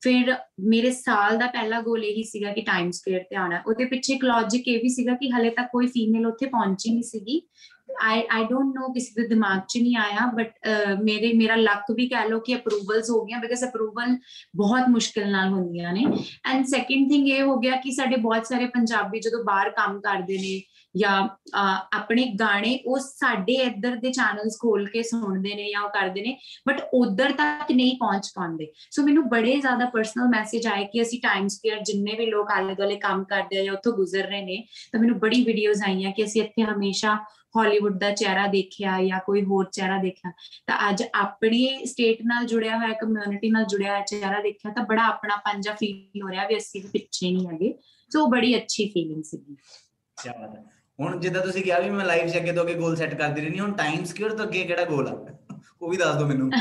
[0.03, 0.35] ਫਿਰ
[0.71, 4.25] ਮੇਰੇ ਸਾਲ ਦਾ ਪਹਿਲਾ ਗੋਲ ਇਹੀ ਸੀਗਾ ਕਿ ਟਾਈਮ ਸਕੁਅਰ ਤੇ ਆਣਾ ਉਹਦੇ ਪਿੱਛੇ ਇੱਕ
[4.25, 7.41] ਲੌਜੀਕ ਇਹ ਵੀ ਸੀਗਾ ਕਿ ਹਲੇ ਤੱਕ ਕੋਈ ਫੀਮੇਲ ਉੱਥੇ ਪਹੁੰਚੀ ਨਹੀਂ ਸੀਗੀ।
[8.03, 10.69] ਆਈ ਆਈ ਡੋਨਟ ਨੋ ਕਿਸੇ ਦੇ ਦਿਮਾਗ 'ਚ ਨਹੀਂ ਆਇਆ ਬਟ
[11.03, 14.17] ਮੇਰੇ ਮੇਰਾ ਲੱਕ ਵੀ ਕਹਿ ਲੋ ਕਿ ਅਪਰੂਵਲਸ ਹੋ ਗਈਆਂ ਬਿਕਾਜ਼ ਅਪਰੂਵਲ
[14.57, 16.05] ਬਹੁਤ ਮੁਸ਼ਕਿਲ ਨਾਲ ਹੁੰਦੀਆਂ ਨੇ
[16.47, 20.39] ਐਂਡ ਸੈਕਿੰਡ ਥਿੰਗ ਇਹ ਹੋ ਗਿਆ ਕਿ ਸਾਡੇ ਬਹੁਤ ਸਾਰੇ ਪੰਜਾਬੀ ਜਦੋਂ ਬਾਹਰ ਕੰਮ ਕਰਦੇ
[20.39, 20.61] ਨੇ
[20.95, 21.17] ਜਾਂ
[21.95, 26.37] ਆਪਣੇ ਗਾਣੇ ਉਹ ਸਾਡੇ ਇੱਧਰ ਦੇ ਚੈਨਲਸ ਖੋਲ ਕੇ ਸੁਣਦੇ ਨੇ ਜਾਂ ਉਹ ਕਰਦੇ ਨੇ
[26.69, 31.21] ਬਟ ਉਧਰ ਤੱਕ ਨਹੀਂ ਪਹੁੰਚ ਪਾਉਂਦੇ ਸੋ ਮੈਨੂੰ ਬੜੇ ਜ਼ਿਆਦਾ ਪਰਸਨਲ ਮੈਸੇਜ ਆਏ ਕਿ ਅਸੀਂ
[31.23, 34.63] ਟਾਈਮ ਸਕੁਅਰ ਜਿੰਨੇ ਵੀ ਲੋਕ ਆਲੇ ਦੁਆਲੇ ਕੰਮ ਕਰਦੇ ਆ ਜਾਂ ਉੱਥੋਂ ਗੁਜ਼ਰ ਰਹੇ ਨੇ
[34.93, 37.19] ਤਾਂ ਮੈਨੂੰ ਬੜੀ ਵੀਡੀਓਜ਼ ਆਈਆਂ ਕਿ ਅਸੀਂ ਇੱਥੇ ਹਮੇਸ਼ਾ
[37.56, 40.32] ਹਾਲੀਵੁੱਡ ਦਾ ਚਿਹਰਾ ਦੇਖਿਆ ਜਾਂ ਕੋਈ ਹੋਰ ਚਿਹਰਾ ਦੇਖਿਆ
[40.68, 45.04] ਤਾਂ ਅੱਜ ਆਪਣੀ ਸਟੇਟ ਨਾਲ ਜੁੜਿਆ ਹੋਇਆ ਕਮਿਊਨਿਟੀ ਨਾਲ ਜੁੜਿਆ ਹੋਇਆ ਚਿਹਰਾ ਦੇਖਿਆ ਤਾਂ ਬੜਾ
[45.04, 47.74] ਆਪਣਾ ਪੰਜਾ ਫੀਲ ਹੋ ਰਿਹਾ ਵੀ ਅਸੀਂ ਪਿੱਛੇ ਨਹੀਂ ਹੈਗੇ
[48.12, 49.56] ਸੋ ਬੜੀ ਅੱਛੀ ਫੀਲਿੰਗ ਸੀਗੀ
[50.18, 50.64] ਕੀ ਬਾਤ ਹੈ
[51.00, 53.60] ਹੁਣ ਜਿੱਦਾਂ ਤੁਸੀਂ ਕਿਹਾ ਵੀ ਮੈਂ ਲਾਈਵ 'ਚ ਅੱਗੇ ਤੋਂ ਅੱਗੇ ਗੋਲ ਸੈੱਟ ਕਰਦੀ ਰਹਿਣੀ
[53.60, 55.16] ਹੁਣ ਟਾਈਮ ਸਿਕਿਉਰ ਤੋਂ ਅੱਗੇ ਕਿਹੜਾ ਗੋਲ ਆ
[55.82, 56.52] ਉਹ ਵੀ ਦੱਸ ਦਿਓ ਮੈਨੂੰ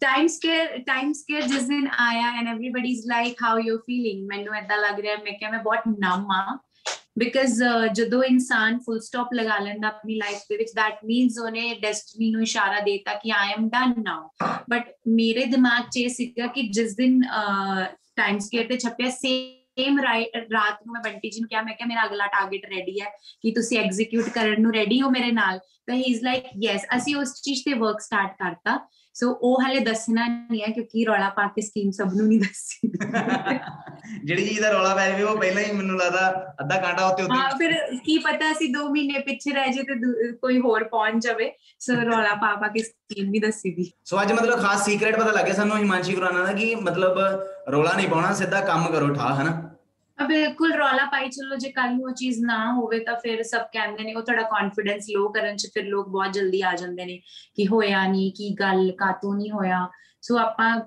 [0.00, 4.54] ਟਾਈਮ ਸਕੇਅਰ ਟਾਈਮ ਸਕੇਅਰ ਜਿਸ ਦਿਨ ਆਇਆ and everybody is like how you feeling ਮੈਨੂੰ
[4.54, 6.58] ਐਦਾਂ ਲੱਗ ਰਿਹਾ ਮੈਂ ਕਿਹਾ ਮੈਂ ਬਹੁਤ ਨਮ ਆ
[7.17, 11.75] ਬਿਕਾਜ਼ uh, ਜਦੋਂ ਇਨਸਾਨ ਫੁੱਲ ਸਟਾਪ ਲਗਾ ਲੈਂਦਾ ਆਪਣੀ ਲਾਈਫ ਦੇ ਵਿੱਚ, that means ਉਹਨੇ
[11.81, 14.29] ਡੈਸਟੀਨੀ ਨੂੰ ਇਸ਼ਾਰਾ ਦੇਤਾ ਕਿ I am done now
[14.69, 17.21] but ਮੇਰੇ ਦਿਮਾਗ 'ਚ ਇਹ ਸੀਗਾ ਕਿ ਜਿਸ ਦਿਨ
[18.15, 19.99] ਟਾਈਮ ਸਕੇਅਰ ਤੇ ਛਪਿਆ ਸੇਮ
[20.53, 23.05] ਰਾਤ ਨੂੰ ਮੈਂ ਬੰਟੀ ਜੀ ਨੂੰ ਕਿਹਾ, ਮੈਂ ਕਿਹਾ, ਮੇਰਾ ਅਗਲਾ ਟਾਰਗੇਟ ਰੈਡੀ ਹੈ
[23.41, 25.59] ਕਿ ਤੁਸੀਂ ਐਗਜ਼ੀਕਿਊਟ ਕਰਨ ਨੂੰ ਰੈਡੀ ਹੋ ਮੇਰੇ ਨਾਲ?
[25.59, 29.79] ਤਾਂ ਹੀ ਇਜ਼ ਲਾਈਕ ਯੈਸ ਅਸੀਂ ਉਸ ਚੀਜ਼ ਤੇ ਵਰਕ ਸਟਾਰਟ ਕਰਤਾ। ਸੋ ਉਹ ਹਲੇ
[29.79, 32.87] ਦੱਸਣਾ ਨਹੀਂ ਹੈ ਕਿਉਂਕਿ ਰੌਲਾ ਪਾ ਕੇ ਸਕੀਮ ਸਭ ਨੂੰ ਨਹੀਂ ਦੱਸੀ।
[34.25, 36.29] ਜਿਹੜੀ ਚੀਜ਼ ਦਾ ਰੌਲਾ ਪੈ ਜਾਵੇ ਉਹ ਪਹਿਲਾਂ ਹੀ ਮੈਨੂੰ ਲੱਗਦਾ
[36.61, 37.73] ਅੱਧਾ ਘੰਟਾ ਉੱਤੇ ਉੱਤੇ ਹਾਂ ਫਿਰ
[38.05, 42.33] ਕੀ ਪਤਾ ਅਸੀਂ 2 ਮਹੀਨੇ ਪਿੱਛੇ ਰਹਿ ਜੇ ਤੇ ਕੋਈ ਹੋਰ ਪਹੁੰਚ ਜਾਵੇ। ਸੋ ਰੌਲਾ
[42.35, 45.77] ਪਾ ਪਾ ਕੇ ਸਕੀਮ ਵੀ ਦੱਸੀ ਦੀ। ਸੋ ਅੱਜ ਮਤਲਬ ਖਾਸ ਸੀਕ੍ਰੇਟ ਪਤਾ ਲੱਗਿਆ ਸਾਨੂੰ
[45.77, 47.17] ਹਿਮਾਂਸ਼ੀ ਖੁਰਾਨਾ ਦਾ ਕਿ ਮਤਲਬ
[47.71, 49.61] ਰੌਲਾ ਨਹੀਂ ਪਾਉਣਾ ਸਿੱਧਾ ਕੰਮ ਕਰੋ ਠਾ ਹਨਾ?
[50.25, 54.03] ਬਿਲਕੁਲ ਰੌਲਾ ਪਾਈ ਚੱਲੋ ਜੇ ਕੱਲ ਨੂੰ ਉਹ ਚੀਜ਼ ਨਾ ਹੋਵੇ ਤਾਂ ਫਿਰ ਸਭ ਕਹਿੰਦੇ
[54.03, 57.17] ਨੇ ਉਹ ਤੁਹਾਡਾ ਕੌਨਫੀਡੈਂਸ ਲੋ ਕਰਨ ਚ ਫਿਰ ਲੋਕ ਬਹੁਤ ਜਲਦੀ ਆ ਜਾਂਦੇ ਨੇ
[57.55, 59.89] ਕਿ ਹੋਇਆ ਨਹੀਂ ਕੀ ਗੱਲ ਕਾਤੋਂ ਨਹੀਂ ਹੋਇਆ।
[60.21, 60.79] ਸੋ ਆਪਾਂ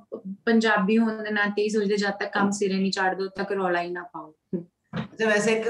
[0.46, 3.82] ਪੰਜਾਬੀ ਹੋਣ ਦੇ ਨਾਤੇ ਹੀ ਸੋਚਦੇ ਜਦ ਤੱਕ ਕੰਮ ਸਿਰੇ ਨਹੀਂ ਚੜ ਦੋ ਤੱਕ ਰੌਲਾ
[3.82, 4.34] ਹੀ ਨਾ ਪਾਓ।
[4.98, 5.68] ਅੱਛਾ ਵੈਸੇ ਇੱਕ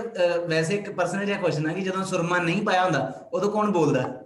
[0.49, 4.23] ਵੈਸੇ ਇੱਕ ਪਰਸਨਲ ਜਿਹਾ ਕੁਐਸਚਨ ਹੈ ਕਿ ਜਦੋਂ ਸੁਰਮਾ ਨਹੀਂ ਪਾਇਆ ਹੁੰਦਾ ਉਦੋਂ ਕੌਣ ਬੋਲਦਾ?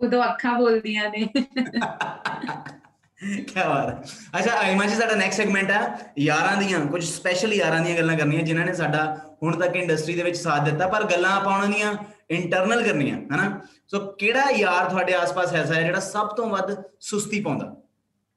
[0.00, 1.28] ਉਦੋਂ ਅੱਖਾਂ ਬੋਲਦੀਆਂ ਨੇ।
[3.20, 4.02] ਕੀ ਬਾਤ ਹੈ।
[4.40, 8.42] ਅੱਛਾ ਆਇਮਾ ਜੀ, ਸਾਡਾ ਨੈਕਸਟ ਸੈਗਮੈਂਟ ਹੈ ਯਾਰਾਂ ਦੀਆਂ, ਕੁਝ ਸਪੈਸ਼ਲ ਯਾਰਾਂ ਦੀਆਂ ਗੱਲਾਂ ਕਰਨੀਆਂ,
[8.42, 11.94] ਜਿਨ੍ਹਾਂ ਨੇ ਸਾਡਾ ਹੁਣ ਤੱਕ ਇੰਡਸਟਰੀ ਦੇ ਵਿੱਚ ਸਾਥ ਦਿੱਤਾ, ਪਰ ਗੱਲਾਂ ਆਪਾਂ ਉਹਨਾਂ ਦੀਆਂ
[12.30, 13.60] ਇੰਟਰਨਲ ਕਰਨੀਆਂ, ਹਨਾ?
[13.88, 17.76] ਸੋ ਕਿਹੜਾ ਯਾਰ ਤੁਹਾਡੇ ਆਸ-ਪਾਸ ਐਸਾ ਹੈ ਜਿਹੜਾ ਸਭ ਤੋਂ ਵੱਧ ਸੁਸਤੀ ਪਾਉਂਦਾ?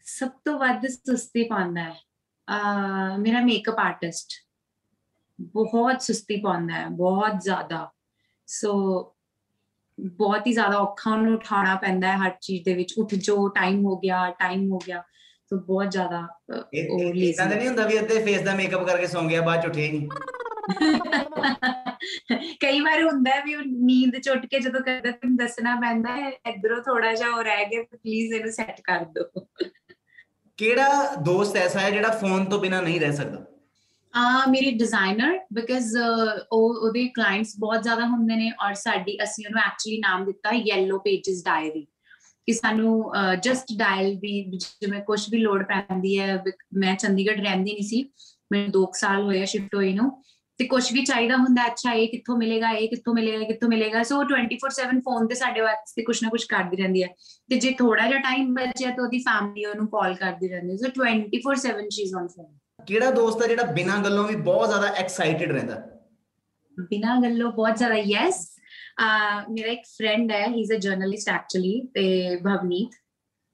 [0.05, 1.93] ਸਭ ਤੋਂ ਵੱਧ ਸੁਸਤੀ ਪਾਉਂਦਾ ਹੈ।
[2.47, 4.29] ਅਹ ਮੇਰਾ ਮੇਕਅਪ ਆਰਟਿਸਟ
[5.41, 7.91] ਬਹੁਤ ਸੁਸਤੀ ਪਾਉਂਦਾ ਹੈ, ਬਹੁਤ ਜ਼ਿਆਦਾ।
[8.47, 9.12] ਸੋ
[10.01, 13.85] ਬਹੁਤ ਹੀ ਜ਼ਿਆਦਾ ਔਖਾ ਉਹਨੂੰ ਉਠਾਉਣਾ ਪੈਂਦਾ ਹੈ ਹਰ ਚੀਜ਼ ਦੇ ਵਿੱਚ ਉੱਠ ਜੋ ਟਾਈਮ
[13.85, 15.03] ਹੋ ਗਿਆ ਟਾਈਮ ਹੋ ਗਿਆ
[15.49, 19.07] ਸੋ ਬਹੁਤ ਜ਼ਿਆਦਾ ਉਹ ਇਦਾਂ lazy ਤਾਂ ਨਹੀਂ ਹੁੰਦਾ ਵੀ ਅੱਧੇ ਫੇਸ ਦਾ ਮੇਕਅਪ ਕਰਕੇ
[19.07, 20.09] ਸੌਂ ਗਿਆ ਬਾਅਦ ਚ ਉੱਠੇ ਨਹੀਂ
[22.61, 26.29] ਕਈ ਵਾਰ ਹੁੰਦਾ ਵੀ ਉਹ ਨੀਂਦ ਚ ਉੱਠ ਕੇ ਜਦੋਂ ਕਰਦਾ ਤੈਨੂੰ ਦੱਸਣਾ ਪੈਂਦਾ ਹੈ
[26.29, 29.45] ਇਧਰੋਂ ਥੋੜਾ ਜਿਹਾ ਹੋ ਰਹਿ ਗਿਆ ਪਲੀਜ਼ ਇਹਨੂੰ ਸੈੱਟ ਕਰ ਦਿਓ।
[30.57, 33.45] ਕਿਹੜਾ ਦੋਸਤ ਐਸਾ ਹੈ ਜਿਹੜਾ ਫੋਨ ਤੋਂ ਬਿਨਾ ਨਹੀਂ ਰਹਿ ਸਕਦਾ?
[34.49, 35.97] ਮੇਰੀ ਡਿਜ਼ਾਈਨਰ ਬਿਕਾਜ਼
[36.51, 40.97] ਉਹ, ਉਹਦੇ ਕਲਾਇੰਟਸ ਬਹੁਤ ਜ਼ਿਆਦਾ ਹੁੰਦੇ ਨੇ ਔਰ ਸਾਡੀ, ਅਸੀਂ ਉਹਨੂੰ ਐਕਚੁਅਲੀ ਨਾਮ ਦਿੱਤਾ ਯੈਲੋ
[40.97, 41.87] ਪੇजेस ਡਾਇਰੀ
[42.47, 43.11] ਕਿ ਸਾਨੂੰ
[43.43, 48.09] ਜਸਟ ਡਾਇਲ ਵੀ, ਜਿਵੇਂ ਕੁਝ ਵੀ ਲੋਡ ਪੈਂਦੀ ਹੈ ਬਿਕ- ਮੈਂ ਚੰਡੀਗੜ੍ਹ ਰਹਿੰਦੀ ਨਹੀਂ ਸੀ,
[48.51, 50.23] ਮੈਨੂੰ 2 ਸਾਲ ਹੋਏ ਸ਼ਿਫਟ ਹੋਈ ਨੂੰ,
[50.57, 54.03] ਤੇ ਕੁਝ ਵੀ ਚਾਹੀਦਾ ਹੁੰਦਾ, ਅੱਛਾ, ਇਹ ਕਿੱਥੋਂ ਮਿਲੇਗਾ, ਇਹ ਕਿੱਥੋਂ ਮਿਲੇਗਾ, ਇਹ ਕਿੱਥੋਂ ਮਿਲੇਗਾ
[54.03, 57.07] ਸੋ 24/7 ਫੋਨ ਤੇ ਸਾਡੇ ਵਾਸਤੇ ਕੁਝ ਨਾ ਕੁਝ ਕਰਦੀ ਰਹਿੰਦੀ ਹੈ,
[57.49, 60.87] ਤੇ ਜੇ ਥੋੜਾ ਜਿਹਾ ਟਾਈਮ ਬਚਿਆ ਤਾਂ ਉਹਦੀ ਫੈਮਿਲੀ ਉਹਨੂੰ ਕਾਲ ਕਰਦੀ ਰਹਿੰਦੀ ਹੈ so
[60.87, 65.52] 24/7 she is on phone ਕਿਹੜਾ ਦੋਸਤ ਹੈ ਜਿਹੜਾ ਬਿਨਾਂ ਗੱਲੋਂ ਵੀ ਬਹੁਤ ਜ਼ਿਆਦਾ ਐਕਸਾਈਟਿਡ
[65.52, 65.80] ਰਹਿੰਦਾ
[66.90, 68.46] ਬਿਨਾ ਗੱਲੋਂ ਬਹੁਤ ਜ਼ਿਆਦਾ ਯੈਸ
[69.50, 72.94] ਮੇਰਾ ਇੱਕ ਫਰੈਂਡ ਹੈ he is a journalist actually ਤੇ ਭਵਨੀਤ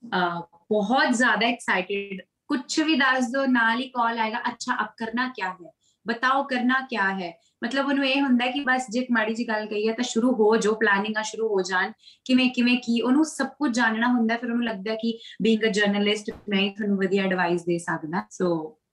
[0.02, 0.40] ਅਹ,
[0.71, 5.49] ਬਹੁਤ ਜ਼ਿਆਦਾ ਐਕਸਾਈਟਿਡ ਕੁਝ ਵੀ ਦੱਸ ਦੋ ਨਾਲ ਹੀ ਕਾਲ ਆਏਗਾ ਅੱਛਾ ਅਬ ਕਰਨਾ क्या
[5.54, 5.71] है
[6.06, 9.47] बताओ करना क्या है ਮਤਲਬ ਉਹਨੂੰ ਇਹ ਹੁੰਦਾ ਹੈ ਕਿ ਬਸ ਜੇ ਇੱਕ ਮਾੜੀ ਜੀ
[9.49, 11.92] ਗੱਲ ਕਹੀ ਹੈ ਤਾਂ ਸ਼ੁਰੂ ਹੋ ਜੋ ਪਲਾਨਿੰਗਾਂ ਸ਼ੁਰੂ ਹੋ ਜਾਣ
[12.26, 15.62] ਕਿਵੇਂ ਕਿਵੇਂ ਕੀ ਉਹਨੂੰ ਸਭ ਕੁਝ ਜਾਣਨਾ ਹੁੰਦਾ ਹੈ, ਫਿਰ ਉਹਨੂੰ ਲੱਗਦਾ ਹੈ ਕਿ ਬੀਇੰਗ
[15.64, 18.49] ਅ ਜਰਨਲਿਸਟ ਮੈਂ ਹੀ ਤੁਹਾਨੂੰ ਵਧੀਆ ਐਡਵਾਈਸ ਦੇ ਸਕਦਾ ਸੋ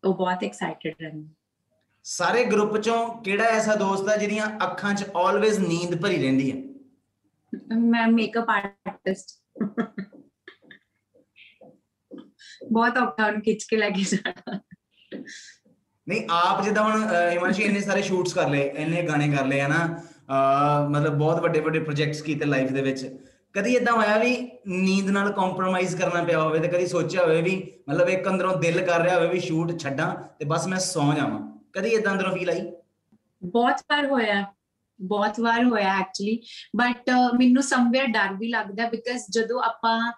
[0.07, 1.35] ਉਹ ਬਹੁਤ ਐਕਸਾਈਟਿਡ ਰਹਿੰਦਾ
[2.05, 6.57] ਸਾਰੇ ਗਰੁੱਪ ਚੋਂ ਕਿਹੜਾ ਐਸਾ ਦੋਸਤ ਹੈ ਜਿਹਦੀਆਂ ਅੱਖਾਂ 'ਚ ਆਲਵੇਜ਼ ਨੀਂਦ ਭਰੀ ਰਹਿੰਦੀ ਹੈ?
[7.77, 9.41] ਮੈਂ ਮੇਕਅਪ ਆਰਟਿਸਟ
[12.73, 14.59] ਬਹੁਤ ਔਖਾ ਉਹਨੂੰ ਖਿੱਚ ਕੇ ਲੈ ਕੇ ਜਾਣਾ।
[16.07, 19.87] ਨਹੀਂ ਆਪ ਜਿੱਦਾਂ ਹੁਣ ਹਿਮਾਂਸ਼ੀ ਇੰਨੇ ਸਾਰੇ ਸ਼ੂਟਸ ਕਰ ਲਏ ਇੰਨੇ ਗਾਣੇ ਕਰ ਲਏ ਹਨਾ?
[20.91, 23.07] ਮਤਲਬ ਬਹੁਤ ਵੱਡੇ ਵੱਡੇ ਪ੍ਰੋਜੈਕਟਸ ਕੀਤੇ ਲਾਈਫ ਦੇ ਵਿੱਚ।
[23.57, 27.73] ਕਦੀ ਇਦਾਂ ਹੋਇਆ ਵੀ ਨੀਂਦ ਨਾਲ ਕੰਪਰੋਮਾਈਜ਼ ਕਰਨਾ ਪਿਆ ਹੋਵੇ ਤੇ ਕਦੀ ਸੋਚਿਆ ਹੋਵੇ ਵੀ
[27.89, 31.59] ਮਤਲਬ ਇੱਕ ਅੰਦਰੋਂ ਦਿਲ ਕਰ ਰਿਹਾ ਹੋਵੇ ਵੀ ਸ਼ੂਟ ਛੱਡਾਂ ਤੇ ਬਸ ਮੈਂ ਸੌਂ ਜਾਵਾਂ।
[31.73, 32.73] ਕਦੀ ਇਦਾਂ ਅੰਦਰੋਂ ਫੀਲ ਆਈ?
[33.45, 34.53] ਬਹੁਤ ਵਾਰ ਹੋਇਆ,
[35.01, 36.43] ਬਹੁਤ ਵਾਰ ਹੋਇਆ ਐਕਚੁਅਲੀ
[36.77, 40.13] ਬਟ ਮੈਨੂੰ ਸਮਵੇਅਰ ਡਰ ਵੀ ਲੱਗਦਾ ਬਿਕਾਜ਼ ਜਦੋਂ ਆਪਾਂ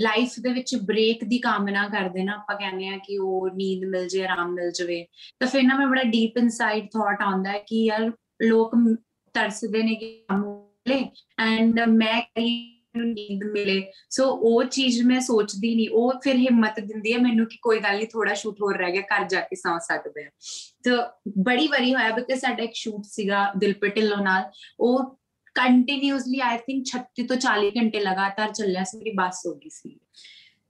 [0.00, 4.08] ਲਾਈਫ ਦੇ ਵਿੱਚ ਬ੍ਰੇਕ ਦੀ ਕਾਮਨਾ ਕਰਦੇ ਨਾ, ਆਪਾਂ ਕਹਿੰਦੇ ਆ ਕਿ ਉਹ ਨੀਂਦ ਮਿਲ
[4.08, 5.06] ਜੇ, ਆਰਾਮ ਮਿਲ ਜਵੇ,
[5.38, 8.12] ਤਾਂ ਫਿਰ ਨਾ ਮੈਂ ਬੜਾ ਡੀਪ ਇਨਸਾਈਡ ਥਾਟ ਆਉਂਦਾ ਹੈ ਕਿ ਯਾਰ
[8.42, 8.96] ਲੋਕ ਮ-
[9.34, 15.20] ਤਰਸਦੇ ਨੇ ਕਿ ਕੰਮ ਮਿਲੇ ਐਂਡ ਮੈਂ ਕਹੀ ਮੈਨੂੰ ਨੀਂਦ ਮਿਲੇ। ਸੋ ਉਹ ਚੀਜ਼ ਮੈਂ
[15.20, 18.78] ਸੋਚਦੀ ਨਹੀਂ ਉਹ ਫਿਰ ਹਿੰਮਤ ਦਿੰਦੀ ਹੈ ਮੈਨੂੰ ਕਿ ਕੋਈ ਗੱਲ ਨਹੀਂ ਥੋੜਾ ਸ਼ੂਟ ਹੋਰ
[18.78, 20.30] ਰਹਿ ਗਿਆ, ਘਰ ਜਾ ਕੇ ਸੌਂ ਸਕਦੇ ਆ।
[20.84, 20.90] ਤੇ
[21.38, 24.44] ਬੜੀ ਵਾਰੀ ਹੋਇਆ ਬਿਕਾਜ਼ ਸਾਡਾ ਇੱਕ ਸ਼ੂਟ ਸੀਗਾ ਦਿਲਪ੍ਰੀਤ ਢਿੱਲੋਂ ਨਾਲ।
[24.80, 25.18] ਉਹ
[25.54, 30.00] ਕੰਟੀਨਿਊਸਲੀ ਆਈ ਥਿੰਕ 36 ਤੋਂ 40 ਘੰਟੇ ਲਗਾਤਾਰ ਚੱਲਿਆ ਸੀ, ਮੇਰੀ ਬੱਸ ਹੋ ਗਈ ਸੀ।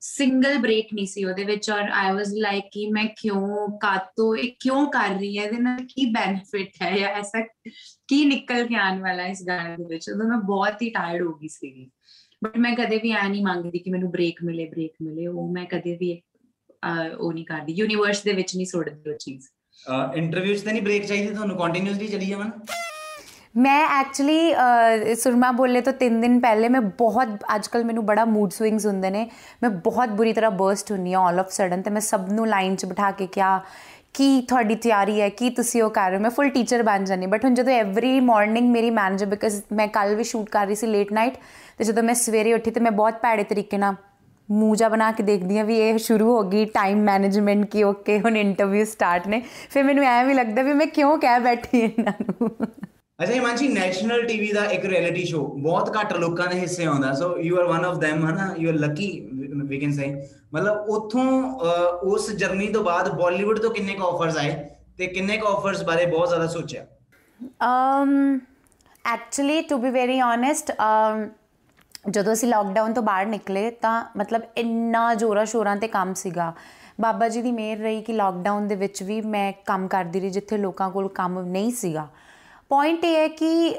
[0.01, 4.53] ਸਿੰਗਲ ਬ੍ਰੇਕ ਨਹੀਂ ਸੀ ਉਹਦੇ ਵਿੱਚ ਔਰ ਆਈ ਵਾਸ ਲਾਈਕ ਕਿ ਮੈਂ ਕਿਉਂ ਕਾਤੋਂ ਇਹ
[4.61, 7.41] ਕਿਉਂ ਕਰ ਰਹੀ ਹੈ ਇਹਦੇ ਨਾਲ ਕੀ ਬੈਨੀਫਿਟ ਹੈ ਜਾਂ ਐਸਾ
[8.09, 10.11] ਕੀ ਨਿਕਲ ਕੇ ਆਉਣ ਵਾਲਾ ਇਸ ਗਾਣੇ ਦੇ ਵਿੱਚ?
[10.11, 11.91] ਉਦੋਂ ਮੈਂ ਬਹੁਤ ਹੀ ਟਾਇਰਡ ਹੋ ਗਈ ਸੀਗੀ।
[12.43, 15.65] ਬਟ ਮੈਂ ਕਦੇ ਵੀ ਐ ਨਹੀਂ ਮੰਗਦੀ ਕਿ ਮੈਨੂੰ ਬ੍ਰੇਕ ਮਿਲੇ ਬ੍ਰੇਕ ਮਿਲੇ। ਉਹ ਮੈਂ
[15.67, 16.11] ਕਦੇ ਵੀ
[17.19, 19.47] ਉਹ ਨਹੀਂ ਕਰਦੀ। ਯੂਨੀਵਰਸ ਦੇ ਵਿੱਚ ਨਹੀਂ ਸੁੱਟਦੀ ਉਹ ਚੀਜ਼।
[20.17, 21.57] ਇੰਟਰਵਿਊ 'ਚ ਤਾਂ ਨਹੀਂ ਬ੍ਰੇਕ ਚਾਹੀਦੀ ਤੁਹਾਨੂੰ?
[21.59, 22.51] ਕੰਟੀਨਿਊਸਲੀ ਚੱਲੀ ਜਾਵਣ
[23.57, 28.87] ਮੈਂ ਐਕਚੁਅਲੀ ਸੁਰਮਾ ਬੋਲੇ ਤੋਂ 3 ਦਿਨ ਪਹਿਲੇ ਮੈਂ ਬਹੁਤ ਅੱਜਕੱਲ ਮੈਨੂੰ ਬੜਾ ਮੂਡ ਸਵਿੰਗਸ
[28.87, 29.25] ਹੁੰਦੇ ਨੇ।
[29.63, 32.77] ਮੈਂ ਬਹੁਤ ਬੁਰੀ ਤਰ੍ਹਾਂ ਬਰਸਟ ਹੁੰਨੀ ਆ ਆਲ ਆਫ ਸਡਨ ਤੇ ਮੈਂ ਸਭ ਨੂੰ ਲਾਈਨ
[32.77, 33.61] 'ਚ ਬਿਠਾ ਕੇ ਕਿਹਾ
[34.17, 36.23] ਕੀ ਤੁਹਾਡੀ ਤਿਆਰੀ ਹੈ, ਕੀ ਤੁਸੀਂ ਉਹ ਕਰ ਰਹੇ ਹੋ?
[36.23, 40.15] ਮੈਂ ਫੁੱਲ ਟੀਚਰ ਬਣ ਜਾਣੀ ਬਟ ਹੁਣ ਜਦੋਂ ਐਵਰੀ ਮਾਰਨਿੰਗ ਮੇਰੀ ਮੈਨੇਜਰ ਬਿਕਾਜ਼ ਮੈਂ ਕੱਲ
[40.15, 41.35] ਵੀ ਸ਼ੂਟ ਕਰ ਰਹੀ ਸੀ ਲੇਟ ਨਾਈਟ
[41.79, 43.95] ਤੇ ਜਦੋਂ ਮੈਂ ਸਵੇਰੇ ਉੱਠੀ ਤੇ ਮੈਂ ਬਹੁਤ ਭੈੜੇ ਤਰੀਕੇ ਨਾਲ
[44.51, 48.19] ਮੂੰਹ ਜਾ ਬਣਾ ਕੇ ਦੇਖਦੀ ਆ ਵੀ ਇਹ ਸ਼ੁਰੂ ਹੋ ਗਈ ਟਾਈਮ ਮੈਨੇਜਮੈਂਟ ਕੀ ਓਕੇ
[48.21, 52.13] ਹੁਣ ਇੰਟਰਵਿਊ ਸਟਾਰਟ ਨੇ। ਫਿਰ ਮੈਨੂੰ ਐ ਵੀ ਲੱਗਦਾ ਵੀ ਮੈਂ ਕਿਉਂ ਕਹਿ ਬੈਠੀ ਇਹਨਾਂ
[52.21, 52.51] ਨੂੰ?
[53.23, 57.39] ਅੱਛਾ, ਹਿਮਾਂਸ਼ੀ ਨੈਸ਼ਨਲ ਟੀਵੀ ਦਾ ਇੱਕ ਰਿਐਲਿਟੀ ਸ਼ੋ ਬਹੁਤ ਘੱਟ ਲੋਕਾਂ ਦੇ ਹਿੱਸੇ ਆਉਂਦਾ so
[57.39, 58.55] you are one of them, ਹਨਾ?
[58.59, 59.29] You are lucky
[59.67, 60.07] we can say
[60.55, 61.25] ਮਤਲਬ ਉਥੋਂ
[62.13, 64.53] ਉਸ ਜਰਨੀ ਤੋਂ ਬਾਅਦ ਬਾਲੀਵੁੱਡ ਤੋਂ ਕਿੰਨੇ ਕੁ ਆਫਰਸ ਆਏ
[64.99, 66.85] ਤੇ ਕਿੰਨੇ ਕੁ ਆਫਰਸ ਬਾਰੇ ਬਹੁਤ ਜ਼ਿਆਦਾ ਸੋਚਿਆ?
[67.65, 68.39] Um
[69.05, 71.27] actually to be very honest um
[72.11, 76.53] ਜਦੋਂ ਅਸੀਂ ਲਾਕਡਾਊਨ ਤੋਂ ਬਾਹਰ ਨਿਕਲੇ ਤਾਂ ਮਤਲਬ ਇੰਨਾ ਜ਼ੋਰਾਂ ਸ਼ੋਰਾਂ ਤੇ ਕੰਮ ਸੀਗਾ।
[77.01, 80.57] ਬਾਬਾ ਜੀ ਦੀ ਮਿਹਰ ਰਹੀ ਕਿ ਲਾਕਡਾਊਨ ਦੇ ਵਿੱਚ ਵੀ ਮੈਂ ਕੰਮ ਕਰਦੀ ਰਹੀ ਜਿੱਥੇ
[80.57, 82.07] ਲੋਕਾਂ ਕੋਲ ਕੰਮ ਨਹੀਂ ਸੀਗਾ।
[82.71, 83.77] ਪੁਆਇੰਟ ਇਹ ਹੈ ਕਿ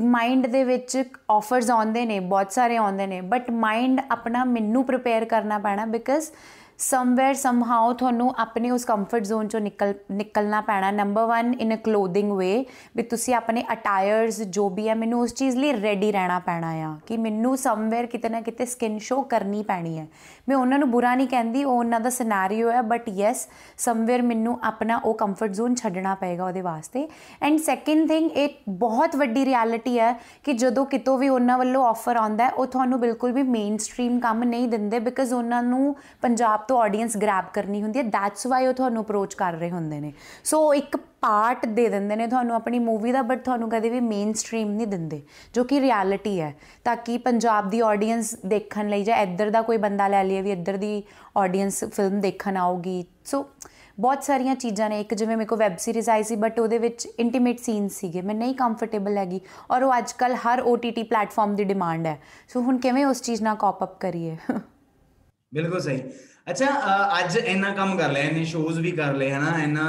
[0.00, 5.24] ਮਾਈਂਡ ਦੇ ਵਿੱਚ ਆਫਰਸ ਆਉਂਦੇ ਨੇ, ਬਹੁਤ ਸਾਰੇ ਆਉਂਦੇ ਨੇ ਬਟ ਮਾਈਂਡ ਆਪਣਾ ਮੈਨੂੰ ਪ੍ਰਿਪੇਅਰ
[5.24, 6.30] ਕਰਨਾ ਪੈਣਾ ਬਿਕਾਜ਼
[6.80, 11.76] ਸਮਵੇਅਰ ਸਮਹਾਉ ਤੁਹਾਨੂੰ ਆਪਣੇ ਉਸ ਕੰਫਰਟ ਜ਼ੋਨ ਚੋਂ ਨਿਕਲ, ਨਿਕਲਣਾ ਪੈਣਾ ਨੰਬਰ 1 ਇਨ ਅ
[11.84, 12.64] ਕਲੋਥਿੰਗ ਵੇ
[12.96, 16.94] ਵੀ ਤੁਸੀਂ ਆਪਣੇ ਅਟਾਇਰਸ ਜੋ ਵੀ ਹੈ, ਮੈਨੂੰ ਉਸ ਚੀਜ਼ ਲਈ ਰੈਡੀ ਰਹਿਣਾ ਪੈਣਾ ਆ,
[17.06, 20.06] ਕਿ ਮੈਨੂੰ ਸਮਵੇਅਰ ਕਿਤੇ ਨਾ ਕਿਤੇ ਸਕਿਨ ਸ਼ੋ ਕਰਨੀ ਪੈਣੀ ਹੈ।
[20.48, 23.46] ਮੈਂ ਉਹਨਾਂ ਨੂੰ ਬੁਰਾ ਨਹੀਂ ਕਹਿੰਦੀ, ਉਹ ਉਹਨਾਂ ਦਾ ਸਿਨੈਰੀਓ ਹੈ ਬਟ ਯੈਸ
[23.78, 27.08] ਸਮਵੇਅਰ ਮੈਨੂੰ ਆਪਣਾ ਉਹ ਕੰਫਰਟ ਜ਼ੋਨ ਛੱਡਣਾ ਪਏਗਾ ਉਹਦੇ ਵਾਸਤੇ।
[27.42, 30.12] ਐਂਡ ਸੈਕਿੰਡ ਥਿੰਗ ਇਹ ਬਹੁਤ ਵੱਡੀ ਰਿਐਲਿਟੀ ਹੈ
[30.44, 34.18] ਕਿ ਜਦੋਂ ਕਿਤੋਂ ਵੀ ਉਹਨਾਂ ਵੱਲੋਂ ਆਫਰ ਆਉਂਦਾ ਹੈ, ਉਹ ਤੁਹਾਨੂੰ ਬਿਲਕੁਲ ਵੀ ਮੇਨ ਸਟ੍ਰੀਮ
[34.20, 38.66] ਕੰਮ ਨਹੀਂ ਦਿੰਦੇ ਬਿਕਾਜ਼ ਉਹਨਾਂ ਨੂੰ ਪੰਜਾਬ ਤੋਂ ਆਡੀਅנס ਗ੍ਰੈਬ ਕਰਨੀ ਹੁੰਦੀ ਹੈ। ਦੈਟਸ ਵਾਈ
[38.66, 40.12] ਉਹ ਤੁਹਾਨੂੰ ਅਪਰੋਚ ਕਰ ਰਹੇ ਹੁੰਦੇ ਨੇ।
[40.44, 44.32] ਸੋ ਇੱਕ ਪਾਰਟ ਦੇ ਦਿੰਦੇ ਨੇ ਤੁਹਾਨੂੰ ਆਪਣੀ ਮੂਵੀ ਦਾ ਬਟ ਤੁਹਾਨੂੰ ਕਦੇ ਵੀ ਮੇਨ
[44.32, 45.20] ਸਟ੍ਰੀਮ ਨਹੀਂ ਦਿੰਦੇ,
[45.54, 49.76] ਜੋ ਕਿ ਰਿਐਲਿਟੀ ਹੈ। ਤਾਂ ਕਿ ਪੰਜਾਬ ਦੀ ਆਡੀਅנס ਦੇਖਣ ਲਈ ਜਾਂ ਇੱਧਰ ਦਾ ਕੋਈ
[49.76, 51.02] ਬੰਦਾ ਲੈ ਲਈਏ ਵੀ ਇੱਧਰ ਦੀ
[51.36, 53.44] ਆਡੀਅנס ਫਿਲਮ ਦੇਖਣ ਆਉਗੀ ਸੋ
[54.00, 57.06] ਬਹੁਤ ਸਾਰੀਆਂ ਚੀਜ਼ਾਂ ਨੇ, ਇੱਕ ਜਿਵੇਂ ਮੇਰੇ ਕੋ ਵੈਬ ਸੀਰੀਜ਼ ਆਈ ਸੀ ਬਟ ਉਹਦੇ ਵਿੱਚ
[57.06, 62.06] ਇੰਟੀਮੇਟ ਸੀਨ ਸੀਗੇ। ਮੈਂ ਨਹੀਂ ਕੰਫਰਟੇਬਲ ਹੈਗੀ, ਔਰ ਉਹ ਅੱਜਕੱਲ ਹਰ OTT ਪਲੇਟਫਾਰਮ ਦੀ ਡਿਮਾਂਡ
[62.06, 64.36] ਹੈ। ਸੋ ਹੁਣ ਕਿਵੇਂ ਉਸ ਚੀਜ਼ ਨਾਲ ਕਾਪ ਅਪ ਕਰੀਏ?
[65.54, 66.02] ਬਿਲਕੁਲ ਸਹੀ।
[66.50, 69.84] ਅੱਛਾ ਅ, ਅੱਜ ਇੰਨਾ ਕੰਮ ਕਰ ਲਿਆ ਇੰਨੇ ਸ਼ੋਜ਼ ਵੀ ਕਰ ਲਏ ਹਨਾ ਇੰਨਾ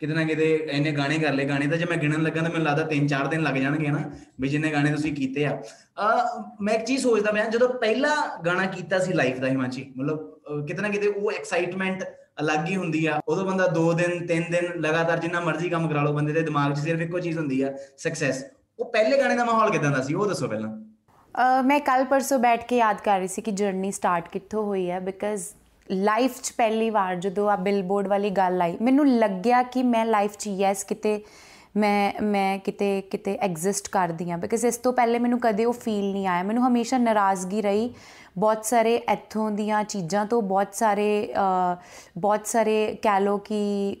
[0.00, 2.66] ਕਿਤੇ ਨਾ ਕਿਤੇ ਇੰਨੇ ਗਾਣੇ ਕਰ ਲਏ ਗਾਣੇ ਤਾਂ ਜੇ ਮੈਂ ਗਿਣਨ ਲੱਗਾ ਤਾਂ ਮੈਨੂੰ
[2.66, 4.02] ਲੱਗਦਾ 3-4 ਦਿਨ ਲੱਗ ਜਾਣਗੇ ਹਨਾ
[4.40, 8.14] ਵੀ ਜਿੰਨੇ ਗਾਣੇ ਤੁਸੀਂ ਕੀਤੇ ਆ। ਅ, ਮੈਂ ਇੱਕ ਚੀਜ਼ ਸੋਚਦਾ ਪਿਆ ਜਦੋਂ ਪਹਿਲਾ
[8.46, 10.18] ਗਾਣਾ ਕੀਤਾ ਸੀ ਲਾਈਫ ਦਾ ਹਿਮਾਚੀ ਮਤਲਬ
[10.48, 12.04] ਅ, ਕਿਤੇ ਨਾ ਕਿਤੇ ਉਹ ਐਕਸਾਈਟਮੈਂਟ
[12.40, 16.02] ਅਲੱਗ ਹੀ ਹੁੰਦੀ ਆ। ਉਦੋਂ ਬੰਦਾ 2 ਦਿਨ 3 ਦਿਨ ਲਗਾਤਾਰ ਜਿੰਨਾ ਮਰਜ਼ੀ ਕੰਮ ਕਰਾ
[16.02, 18.44] ਲਓ ਬੰਦੇ ਦੇ ਦਿਮਾਗ 'ਚ ਸਿਰਫ ਇੱਕੋ ਚੀਜ਼ ਹੁੰਦੀ ਆ ਸਕਸੈਸ
[18.78, 20.70] ਉਹ ਪਹਿਲੇ ਗਾਣੇ ਦਾ ਮਾਹੌਲ ਕਿਦਾਂ ਦਾ ਸੀ ਉਹ ਦੱਸੋ ਪਹਿਲਾਂ।
[21.34, 24.90] ਅ, ਮੈਂ ਕੱਲ ਪਰਸੋਂ ਬੈਠ ਕੇ ਯਾਦ ਕਰ ਰਹੀ ਸੀ ਕਿ ਜਰਨੀ ਸਟਾਰਟ ਕਿੱਥੋਂ ਹੋਈ
[24.90, 25.42] ਹੈ ਬਿਕਾਜ਼
[25.92, 30.36] ਲਾਈਫ 'ਚ ਪਹਿਲੀ ਵਾਰ ਜਦੋਂ ਆ ਬਿਲਬੋਰਡ ਵਾਲੀ ਗੱਲ ਆਈ ਮੈਨੂੰ ਲੱਗਿਆ ਕਿ ਮੈਂ ਲਾਈਫ
[30.38, 31.24] 'ਚ ਯੈਸ ਕਿਤੇ
[31.76, 36.12] ਮੈਂ ਮੈਂ ਕਿਤੇ ਕਿਤੇ ਐਗਜ਼ਿਸਟ ਕਰਦੀ ਆ ਬਿਕਾਜ਼ ਇਸ ਤੋਂ ਪਹਿਲੇ ਮੈਨੂੰ ਕਦੇ ਉਹ ਫੀਲ
[36.12, 37.94] ਨਹੀਂ ਆਇਆ। ਮੈਨੂੰ ਹਮੇਸ਼ਾ ਨਾਰਾਜ਼ਗੀ ਰਹੀ।
[38.38, 41.76] ਬਹੁਤ ਸਾਰੇ ਇੱਥੋਂ ਦੀਆਂ ਚੀਜ਼ਾਂ ਤੋਂ ਬਹੁਤ ਸਾਰੇ ਅ,
[42.18, 43.96] ਬਹੁਤ ਸਾਰੇ ਕਹਿ ਲੋ ਕਿ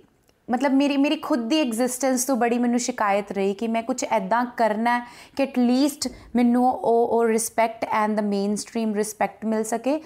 [0.50, 4.44] ਮਤਲਬ ਮੇਰੀ ਮੇਰੀ ਖੁਦ ਦੀ ਐਗਜ਼ਿਸਟੈਂਸ ਤੋਂ ਬੜੀ ਮੈਨੂੰ ਸ਼ਿਕਾਇਤ ਰਹੀ ਕਿ ਮੈਂ ਕੁਝ ਐਦਾਂ
[4.56, 5.04] ਕਰਨਾ ਹੈ
[5.36, 8.20] ਕਿ ਐਟਲੀਸਟ ਮੈਨੂੰ ਉਹ ਉਹ respect and the
[8.56, 10.00] mainstream respect ਮਿਲ ਸਕੇ।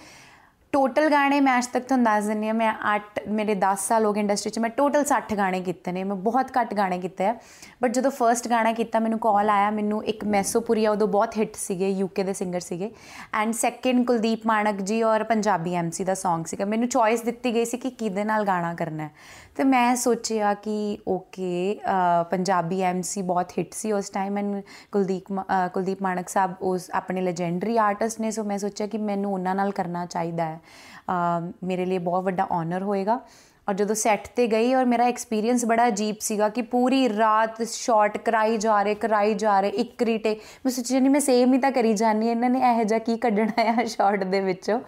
[0.72, 4.12] ਟੋਟਲ ਗਾਣੇ ਮੈਂ ਅੱਜ ਤੱਕ ਤੁਹਾਨੂੰ ਦੱਸ ਦਿੰਦੀ ਹਾਂ, ਮੈਂ 8 ਮੇਰੇ 10 ਸਾਲ ਹੋ
[4.12, 7.34] ਗਏ ਇੰਡਸਟਰੀ 'ਚ, ਮੈਂ ਟੋਟਲ 60 ਗਾਣੇ ਕੀਤੇ ਨੇ, ਮੈਂ ਬਹੁਤ ਘੱਟ ਗਾਣੇ ਕੀਤੇ ਆ।
[7.82, 11.88] ਬਟ ਜਦੋਂ ਫਰਸਟ ਗਾਣਾ ਕੀਤਾ, ਮੈਨੂੰ ਕਾਲ ਆਇਆ, ਮੈਨੂੰ ਇੱਕ ਮੈਸੋਪੁਰੀਆ ਉਦੋਂ ਬਹੁਤ ਹਿੱਟ ਸੀਗੇ
[11.88, 12.90] ਯੂਕੇ ਦੇ ਸਿੰਗਰ ਸੀਗੇ।
[13.34, 17.64] ਐਂਡ ਸੈਕਿੰਡ ਕੁਲਦੀਪ ਮਾਨਕ ਜੀ ਔਰ ਪੰਜਾਬੀ ਐਮਸੀ ਦਾ Song ਸੀਗਾ। ਮੈਨੂੰ ਚੋਇਸ ਦਿੱਤੀ ਗਈ
[17.64, 19.10] ਸੀ ਕਿ ਕਿਹਦੇ ਨਾਲ ਗਾਣਾ ਕਰਨਾ ਹੈ।
[19.58, 21.80] ਤੇ ਮੈਂ ਸੋਚਿਆ ਕਿ ਓਕੇ
[22.30, 26.90] ਪੰਜਾਬੀ ਐਮਸੀ ਬਹੁਤ ਹਿੱਟ ਸੀ ਉਸ ਟਾਈਮ ਐਂਡ ਕੁਲਦੀਪ ਮਾ- ਅ, ਕੁਲਦੀਪ ਮਾਨਕ ਸਾਹਿਬ ਉਸ
[26.94, 31.52] ਆਪਣੇ ਲੈਜੈਂਡਰੀ ਆਰਟਿਸਟ ਨੇ ਸੋ ਮੈਂ ਸੋਚਿਆ ਕਿ ਮੈਨੂੰ ਉਹਨਾਂ ਨਾਲ ਕਰਨਾ ਚਾਹੀਦਾ ਹੈ। ਅ,
[31.64, 33.20] ਮੇਰੇ ਲਈ ਬਹੁਤ ਵੱਡਾ ਆਨਰ ਹੋਏਗਾ।
[33.68, 38.16] ਔਰ ਜਦੋਂ ਸੈੱਟ ਤੇ ਗਈ ਔਰ ਮੇਰਾ ਐਕਸਪੀਰੀਅੰਸ ਬੜਾ ਅਜੀਬ ਸੀਗਾ ਕਿ ਪੂਰੀ ਰਾਤ ਸ਼ਾਟ
[38.18, 41.70] ਕਰਾਈ ਜਾ ਰਹੇ ਕਰਾਈ ਜਾ ਰਹੇ ਇੱਕ ਰੀਟੇਕ ਮੈਂ ਸੋਚਿਆ ਨਹੀਂ ਮੈਂ ਸੇਮ ਹੀ ਤਾਂ
[41.72, 44.78] ਕਰੀ ਜਾਨੀ ਇਹਨਾਂ ਨੇ ਇਹੋ ਜਿਹਾ ਕੀ ਕੱਢਣਾ ਹੈ ਸ਼ਾਟ ਦੇ ਵਿੱਚੋਂ?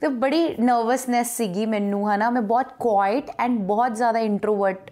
[0.00, 4.90] ਤੇ ਬੜੀ ਨਰਵਸਨੈਸ ਸੀਗੀ ਮੈਨੂੰ ਹਨਾ। ਮੈਂ ਬਹੁਤ ਕੁਆਇਟ ਐਂਡ ਬਹੁਤ ਜ਼ਿਆਦਾ ਇੰਟਰੋਵਰਟ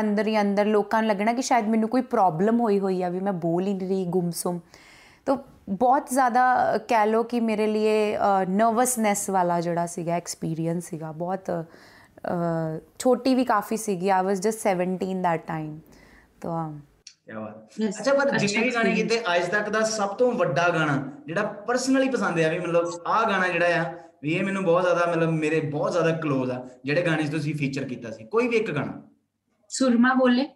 [0.00, 3.20] ਅੰਦਰ ਹੀ ਅੰਦਰ ਲੋਕਾਂ ਨੂੰ ਲੱਗਣਾ ਕਿ ਸ਼ਾਇਦ ਮੈਨੂੰ ਕੋਈ ਪ੍ਰੋਬਲਮ ਹੋਈ ਹੋਈ ਆ ਵੀ
[3.20, 4.58] ਮੈਂ ਬੋਲ ਹੀ ਨਹੀਂ ਰਹੀ ਗੁੰਮਸੁਮ।
[5.26, 5.36] ਤਾਂ
[5.70, 6.44] ਬਹੁਤ ਜ਼ਿਆਦਾ
[6.74, 8.16] ਅ, ਕਹਿ ਲੋ ਕਿ ਮੇਰੇ ਲਈ
[8.50, 11.50] ਨਰਵਸਨੈਸ ਵਾਲਾ ਜਿਹੜਾ ਸੀਗਾ ਐਕਸਪੀਰੀਅੰਸ ਸੀਗਾ। ਬਹੁਤ
[12.24, 15.80] ਅ, ਛੋਟੀ ਵੀ ਕਾਫੀ ਸੀਗੀ। I was just 17 that time
[16.40, 16.72] ਤਾਂ
[17.26, 20.68] ਕਿਆ ਬਾਤ। Yes, ਅੱਛਾ ਪਰ ਜਿੰਨੇ ਵੀ ਗਾਣੇ ਕੀਤੇ ਅੱਜ ਤੱਕ ਦਾ ਸਭ ਤੋਂ ਵੱਡਾ
[20.68, 24.82] ਗਾਣਾ ਜਿਹੜਾ ਪਰਸਨਲੀ ਪਸੰਦ ਆ ਵੀ ਮਤਲਬ ਆਹ ਗਾਣਾ ਜਿਹੜਾ ਆ ਵੀ ਇਹ ਮੈਨੂੰ ਬਹੁਤ
[24.82, 28.48] ਜ਼ਿਆਦਾ ਮਤਲਬ ਮੇਰੇ ਬਹੁਤ ਜ਼ਿਆਦਾ ক্লোਜ਼ ਆ ਜਿਹੜੇ ਗਾਣੇ 'ਚ ਤੁਸੀਂ ਫੀਚਰ ਕੀਤਾ ਸੀ। ਕੋਈ
[28.48, 29.02] ਵੀ ਇੱਕ ਗਾਣਾ?
[29.68, 30.48] ਸੁਰਮਾ ਬੋਲੇ।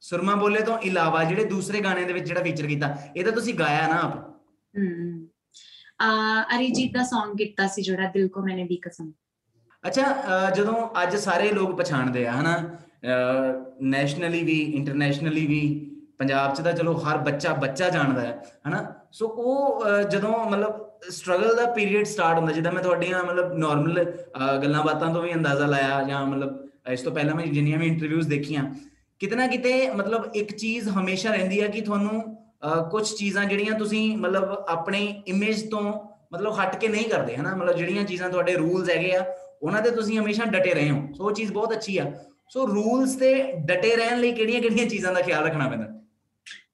[0.00, 3.54] ਸੁਰਮਾ ਬੋਲੇ ਤੋਂ ਇਲਾਵਾ ਜਿਹੜੇ ਦੂਸਰੇ ਗਾਣੇ ਦੇ ਵਿੱਚ ਜਿਹੜਾ ਫੀਚਰ ਕੀਤਾ ਇਹ ਤਾਂ ਤੁਸੀਂ
[3.54, 4.40] ਗਾਇਆ ਨਾ ਆਪ?
[4.78, 5.26] ਹਮ
[6.00, 9.12] ਆ ਅਰੀਜੀਤ ਦਾ Song ਕੀਤਾ ਸੀ ਜਿਹੜਾ ਦਿਲ ਕੋ ਮੈਨੇ ਦੀ ਕਸਮ
[9.88, 12.56] ਅੱਛਾ ਅਹ ਜਦੋਂ ਅੱਜ ਸਾਰੇ ਲੋਕ ਪਛਾਣਦੇ ਆ ਹਨਾ?
[13.88, 15.60] ਨੈਸ਼ਨਲੀ ਵੀ ਇੰਟਰਨੈਸ਼ਨਲੀ ਵੀ
[16.18, 18.84] ਪੰਜਾਬ 'ਚ ਤਾਂ ਚਲੋ ਹਰ ਬੱਚਾ ਬੱਚਾ ਜਾਣਦਾ ਹੈ ਹਨਾ?
[19.12, 24.04] ਸੋ ਉਹ ਅਹ, ਜਦੋਂ ਮਤਲਬ ਸਟਰਗਲ ਦਾ ਪੀਰੀਅਡ ਸਟਾਰਟ ਹੁੰਦਾ ਜਿੱਦਾਂ ਮੈਂ ਤੁਹਾਡੀਆਂ ਮਤਲਬ ਨਾਰਮਲ
[24.62, 28.28] ਗੱਲਾਂ ਬਾਤਾਂ ਤੋਂ ਵੀ ਅੰਦਾਜ਼ਾ ਲਾਇਆ ਜਾਂ ਮਤਲਬ ਇਸ ਤੋਂ ਪਹਿਲਾਂ ਮੈਂ ਜਿੰਨੀਆਂ ਵੀ ਇੰਟਰਵਿਊਜ਼
[28.28, 28.64] ਦੇਖੀਆਂ
[29.20, 32.22] ਕਿਤੇ ਨਾ ਕਿਤੇ ਮਤਲਬ ਇੱਕ ਚੀਜ਼ ਹਮੇਸ਼ਾ ਰਹਿੰਦੀ ਹੈ ਕਿ ਤੁਹਾਨੂੰ
[32.90, 35.82] ਕੁਝ ਚੀਜ਼ਾਂ ਜਿਹੜੀਆਂ ਤੁਸੀਂ ਮਤਲਬ ਆਪਣੇ ਇਮੇਜ ਤੋਂ
[36.32, 37.54] ਮਤਲਬ ਹਟ ਕੇ ਨਹੀਂ ਕਰਦੇ ਹਨਾ?
[37.56, 39.24] ਮਤਲਬ ਜਿਹੜੀਆਂ ਚੀਜ਼ਾਂ ਤੁਹਾਡੇ ਰੂਲਸ ਹੈਗੇ ਆ
[39.62, 42.12] ਉਹਨਾਂ ਤੇ ਤੁਸੀਂ ਹਮੇਸ਼ਾ ਡਟੇ ਰਹੇ ਹੋ। ਸੋ ਉਹ ਚੀਜ਼ ਬਹੁਤ ਅੱਛੀ ਆ।
[42.48, 45.97] ਸੋ ਰੂਲਸ ਤੇ ਡਟੇ ਰਹਿਣ ਲਈ ਕਿਹੜੀਆਂ ਕਿਹੜੀਆਂ ਚੀਜ਼ਾਂ ਦਾ ਖਿਆਲ ਰੱਖਣਾ ਪੈਂਦਾ?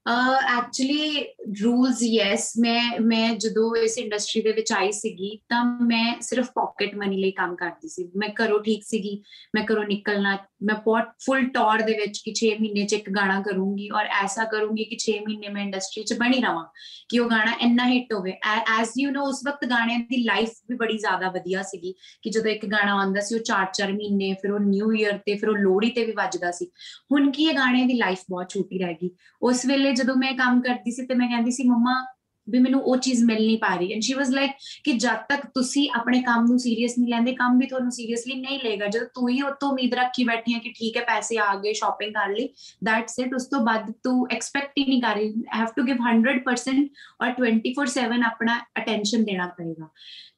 [0.07, 1.23] ਐਕਚੁਅਲੀ
[1.63, 6.95] ਰੂਲਸ ਯੈਸ ਮੈਂ ਮੈਂ ਜਦੋਂ ਇਸ ਇੰਡਸਟਰੀ ਦੇ ਵਿੱਚ ਆਈ ਸੀਗੀ ਤਾਂ ਮੈਂ ਸਿਰਫ ਪਾਕਟ
[6.95, 9.23] ਮਨੀ ਲਈ ਕੰਮ ਕਰਦੀ ਸੀ ਮੈਂ ਘਰੋਂ ਠੀਕ ਸੀਗੀ
[9.55, 13.41] ਮੈਂ ਘਰੋਂ ਨਿਕਲਣਾ ਮੈਂ ਬਹੁਤ ਫੁੱਲ ਟੌਰ ਦੇ ਵਿੱਚ ਕਿ 6 ਮਹੀਨੇ ਚ ਇੱਕ ਗਾਣਾ
[13.41, 16.65] ਕਰੂੰਗੀ ਔਰ ਐਸਾ ਕਰੂੰਗੀ ਕਿ 6 ਮਹੀਨੇ ਮੈਂ ਇੰਡਸਟਰੀ ਚ ਬਣੀ ਰਵਾਂ
[17.09, 18.37] ਕਿ ਉਹ ਗਾਣਾ ਇੰਨਾ ਹਿੱਟ ਹੋਵੇ
[18.75, 22.51] ਐਜ਼ ਯੂ نو ਉਸ ਵਕਤ ਗਾਣਿਆਂ ਦੀ ਲਾਈਫ ਵੀ ਬੜੀ ਜ਼ਿਆਦਾ ਵਧੀਆ ਸੀਗੀ ਕਿ ਜਦੋਂ
[22.51, 25.91] ਇੱਕ ਗਾਣਾ ਆਉਂਦਾ ਸੀ ਉਹ 4-4 ਮਹੀਨੇ ਫਿਰ ਉਹ ਨਿਊ ਇਅਰ ਤੇ ਫਿਰ ਉਹ ਲੋਹੜੀ
[25.91, 26.71] ਤੇ ਵੀ ਵੱਜਦਾ ਸੀ
[27.13, 29.11] ਹੁਣ ਕੀ ਇਹ ਗਾਣਿਆਂ ਦੀ ਲਾਈਫ ਬਹੁਤ ਛੋਟੀ ਰਹਿ ਗਈ
[29.43, 32.05] ਉਸ ਵੇਲੇ ਜਦੋਂ ਮੈਂ ਕੰਮ ਕਰਦੀ ਸੀ ਤੇ ਮੈਂ ਕਹਿੰਦੀ ਸੀ ਮੰਮਾ
[32.49, 34.51] ਵੀ ਮੈਨੂੰ ਉਹ ਚੀਜ਼ ਮਿਲ ਨਹੀਂ ਪਾ ਰਹੀ। ਐਂਡ ਸ਼ੀ ਵਾਸ ਲਾਈਕ
[34.85, 38.59] ਕਿ ਜਦ ਤੱਕ ਤੁਸੀਂ ਆਪਣੇ ਕੰਮ ਨੂੰ ਸੀਰੀਅਸ ਨਹੀਂ ਲੈਂਦੇ, ਕੰਮ ਵੀ ਤੁਹਾਨੂੰ ਸੀਰੀਅਸਲੀ ਨਹੀਂ
[38.65, 41.55] ਲਏਗਾ। ਜਦੋਂ ਤੂੰ ਹੀ ਉਹ ਤੋਂ ਉਮੀਦ ਰੱਖੀ ਬੈਠੀ ਹੈ ਕਿ ਠੀਕ ਹੈ, ਪੈਸੇ ਆ
[41.55, 42.49] ਗਏ ਸ਼ਾਪਿੰਗ ਕਰ ਲਈ
[42.85, 46.89] ਦੈਟਸ ਇਟ ਉਸ ਤੋਂ ਬਾਅਦ ਤੂੰ ਐਕਸਪੈਕਟ ਹੀ ਨਹੀਂ ਕਰ ਰਹੀ। ਹੈਵ ਟੂ ਗਿਵ 100%
[47.23, 49.89] ਔਰ 24/7 ਆਪਣਾ ਅਟੈਂਸ਼ਨ ਦੇਣਾ ਪਏਗਾ।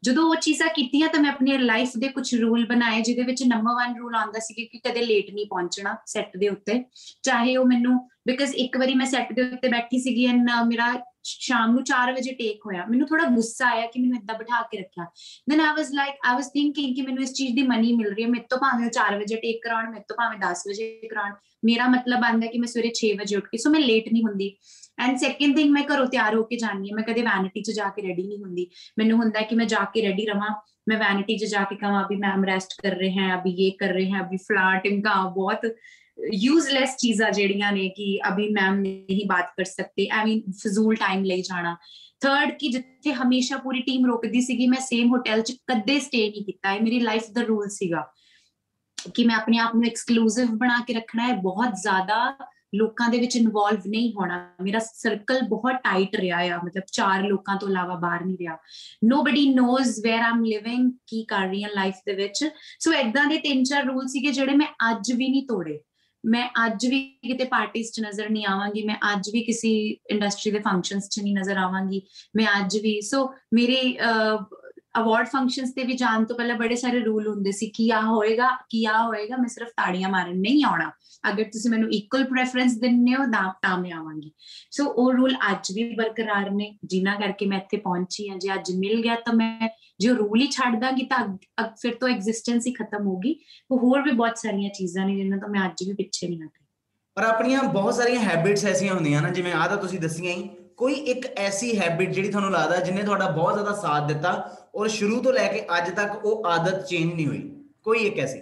[0.05, 3.83] ਜਦੋਂ ਉਹ ਚੀਜ਼ਾਂ ਕੀਤੀਆਂ ਤਾਂ ਮੈਂ ਆਪਣੀ ਲਾਈਫ ਦੇ ਕੁਝ ਰੂਲ ਬਣਾਏ, ਜਿਹਦੇ ਵਿੱਚ ਨੰਬਰ
[3.83, 6.83] 1 ਰੂਲ ਆਉਂਦਾ ਸੀ ਕਿ ਕਦੇ ਲੇਟ ਨਹੀਂ ਪਹੁੰਚਣਾ ਸੈੱਟ ਦੇ ਉੱਤੇ।
[7.23, 10.93] ਚਾਹੇ ਉਹ ਮੈਨੂੰ ਬਿਕਾਜ਼ ਇੱਕ ਵਾਰੀ ਮੈਂ ਸੈੱਟ ਦੇ ਉੱਤੇ ਬੈਠੀ ਸੀਗੀ ਐਂਡ ਮੇਰਾ
[11.27, 14.79] ਸ਼ਾਮ ਨੂੰ 4 ਵਜੇ ਟੇਕ ਹੋਇਆ। ਮੈਨੂੰ ਥੋੜਾ ਗੁੱਸਾ ਆਇਆ ਕਿ ਮੈਨੂੰ ਇਦਾਂ ਬਿਠਾ ਕੇ
[14.79, 15.05] ਰੱਖਿਆ।
[15.51, 18.23] Then I was like I was thinking ਕਿ ਮੈਨੂੰ ਇਸ ਚੀਜ਼ ਦੀ ਮਨੀ ਮਿਲ ਰਹੀ
[18.23, 21.33] ਹੈ। ਮੇਰੇ ਤੋਂ ਭਾਵੇਂ 4 ਵਜੇ ਟੇਕ ਕਰਾਉਣ, ਮੇਰੇ ਤੋਂ ਭਾਵੇਂ 10 ਵਜੇ ਕਰਾਉਣ।
[21.65, 24.57] ਮੇਰਾ ਮਤਲਬ ਆਂਦਾ ਕਿ ਮੈਂ ਸਵੇਰੇ 6 ਵਜੇ ਉੱਠ ਕੇ ਸੋ ਮੈਂ ਲੇਟ ਨਹੀਂ ਹੁੰਦੀ।
[24.99, 27.89] ਐਂਡ ਸੈਕਿੰਡ ਥਿੰਗ ਮੈਂ ਘਰੋਂ ਤਿਆਰ ਹੋ ਕੇ ਜਾਣੀ ਹੈ। ਮੈਂ ਕਦੇ ਵੈਨਿਟੀ 'ਚ ਜਾ
[27.89, 31.45] ਕੇ ਰੈਡੀ ਨਹੀਂ ਹੁੰਦੀ। ਮੈਨੂੰ ਹੁੰਦਾ ਕਿ ਮੈਂ ਜਾ ਕੇ ਰੈਡੀ ਰਵਾਂ। ਮੈਂ ਵੈਨਿਟੀ 'ਚ
[31.45, 34.37] ਜਾ ਕੇ ਕਹਾਂ ਅਭੀ ਮੈਮ ਰੈਸਟ ਕਰ ਰਹੇ ਹਾਂ, ਅਭੀ ਇਹ ਕਰ ਰਹੇ ਹਾਂ, ਅਭੀ
[34.37, 35.61] ਫਲਾ ਟਿੰਗਾ ਬਹੁਤ
[36.35, 41.25] ਯੂਜ਼ਲੈਸ ਚੀਜ਼ਾਂ ਜਿਹੜੀਆਂ ਨੇ ਕਿ ਅਭੀ ਮੈਮ ਨਹੀਂ ਬਾਤ ਕਰ ਸਕਤੇ ਆਈ ਮੀਨ ਫਜ਼ੂਲ ਟਾਈਮ
[41.25, 41.77] ਲਈ ਜਾਣਾ।
[42.21, 46.45] ਥਰਡ ਕਿ ਜਿੱਥੇ ਹਮੇਸ਼ਾ ਪੂਰੀ ਟੀਮ ਰੁਕਦੀ ਸੀਗੀ, ਮੈਂ ਸੇਮ ਹੋਟਲ 'ਚ ਕਦੇ ਸਟੇ ਨਹੀਂ
[46.45, 48.13] ਕੀਤਾ। ਇਹ ਮੇਰੀ ਲਾਈਫ ਦਾ ਰੂਲ ਸੀਗਾ
[49.15, 52.37] ਕਿ ਮੈਂ ਆਪਣੇ ਆਪ ਨੂੰ ਐਕਸਕਲੂਸਿਵ ਬਣਾ ਕੇ ਰੱਖਣਾ ਹੈ। ਬਹੁਤ ਜ਼ਿਆਦਾ
[52.75, 57.57] ਲੋਕਾਂ ਦੇ ਵਿੱਚ ਇਨਵੋਲਵ ਨਹੀਂ ਹੋਣਾ। ਮੇਰਾ ਸਰਕਲ ਬਹੁਤ ਟਾਈਟ ਰਿਹਾ ਆ। ਮਤਲਬ ਚਾਰ ਲੋਕਾਂ
[57.57, 58.57] ਤੋਂ ਇਲਾਵਾ ਬਾਹਰ ਨਹੀਂ ਰਿਹਾ।
[59.05, 62.49] Nobody knows where am living ਕੀ ਕਰ ਰਹੀ ਹਾਂ ਲਾਈਫ ਦੇ ਵਿੱਚ।
[62.81, 65.81] ਸੋ ਐਦਾਂ ਦੇ ਤਿੰਨ ਚਾਰ ਰੂਲ ਸੀਗੇ ਜਿਹੜੇ ਮੈਂ ਅੱਜ ਵੀ ਨਹੀਂ ਤੋੜੇ।
[66.27, 70.59] ਮੈਂ ਅੱਜ ਵੀ ਕਿਤੇ ਪਾਰਟੀਆਂ 'ਚ ਨਜ਼ਰ ਨਹੀਂ ਆਵਾਂਗੀ, ਮੈਂ ਅੱਜ ਵੀ ਕਿਸੇ ਇੰਡਸਟਰੀ ਦੇ
[70.59, 72.03] ਫੰਕਸ਼ਨਸ 'ਚ ਨਹੀਂ ਨਜ਼ਰ ਆਵਾਂਗੀ,
[72.37, 73.99] ਮੈਂ ਅੱਜ ਵੀ ਸੋ ਮੇਰੇ
[74.99, 78.49] ਅਵਾਰਡ ਫੰਕਸ਼ਨਸ ਤੇ ਵੀ ਜਾਣ ਤੋਂ ਪਹਿਲਾਂ ਬੜੇ ਸਾਰੇ ਰੂਲ ਹੁੰਦੇ ਸੀ ਕਿ ਆ ਹੋਏਗਾ,
[78.71, 80.91] ਕਿ ਆ ਹੋਏਗਾ, ਮੈਂ ਸਿਰਫ ਤਾੜੀਆਂ ਮਾਰਨ ਨਹੀਂ ਆਉਣਾ।
[81.31, 84.31] ਅਗਰ ਤੁਸੀਂ ਮੈਨੂੰ ਇਕੁਅਲ ਪ੍ਰੈਫਰੈਂਸ ਦਿੰਨੇ ਹੋ, ਤਾਂ ਤਾਂ ਮੈਂ ਆਵਾਂਗੀ।
[84.71, 88.73] ਸੋ ਉਹ ਰੂਲ ਅੱਜ ਵੀ ਬਰਕਰਾਰ ਨੇ, ਜਿਨ੍ਹਾਂ ਕਰਕੇ ਮੈਂ ਇੱਥੇ ਪਹੁੰਚੀ ਹਾਂ। ਜੇ ਅੱਜ
[88.77, 89.69] ਮਿਲ ਗਿਆ ਤਾਂ ਮੈਂ,
[90.01, 91.25] ਜੇ ਰੂਲ ਹੀ ਛੱਡ ਦਾਂਗੀ ਤਾਂ
[91.81, 93.39] ਫਿਰ ਤੋਂ ਐਗਜ਼ਿਸਟੈਂਸ ਹੀ ਖਤਮ ਹੋਗੀ
[93.71, 96.65] ਉਹ ਹੋਰ ਵੀ ਬਹੁਤ ਸਾਰੀਆਂ ਚੀਜ਼ਾਂ ਨੇ ਜਿਨ੍ਹਾਂ ਤੋਂ ਮੈਂ ਅੱਜ ਵੀ ਪਿੱਛੇ ਨਹੀਂ ਹਟੀ।
[97.17, 100.95] ਪਰ ਆਪਣੀਆਂ ਬਹੁਤ ਸਾਰੀਆਂ ਹੈਬਿਟਸ ਐਸੀਆਂ ਹੁੰਦੀਆਂ ਨਾ, ਜਿਵੇਂ ਆਹ ਤਾਂ ਤੁਸੀਂ ਦੱਸੀਆਂ ਹੀ, ਕੋਈ
[101.11, 104.33] ਇੱਕ ਐਸੀ ਹੈਬਿਟ ਜਿਹੜੀ ਤੁਹਾਨੂੰ ਲੱਗਦਾ, ਜਿਨੇ ਤੁਹਾਡਾ ਬਹੁਤ ਜ਼ਿਆਦਾ ਸਾਥ ਦਿੱਤਾ
[104.77, 107.39] ਔਰ ਸ਼ੁਰੂ ਤੋਂ ਲੈ ਕੇ ਅੱਜ ਤੱਕ ਉਹ ਆਦਤ ਚੇਂਜ ਨਹੀਂ ਹੋਈ।
[107.85, 108.41] ਕੋਈ ਇੱਕ ਐਸੀ?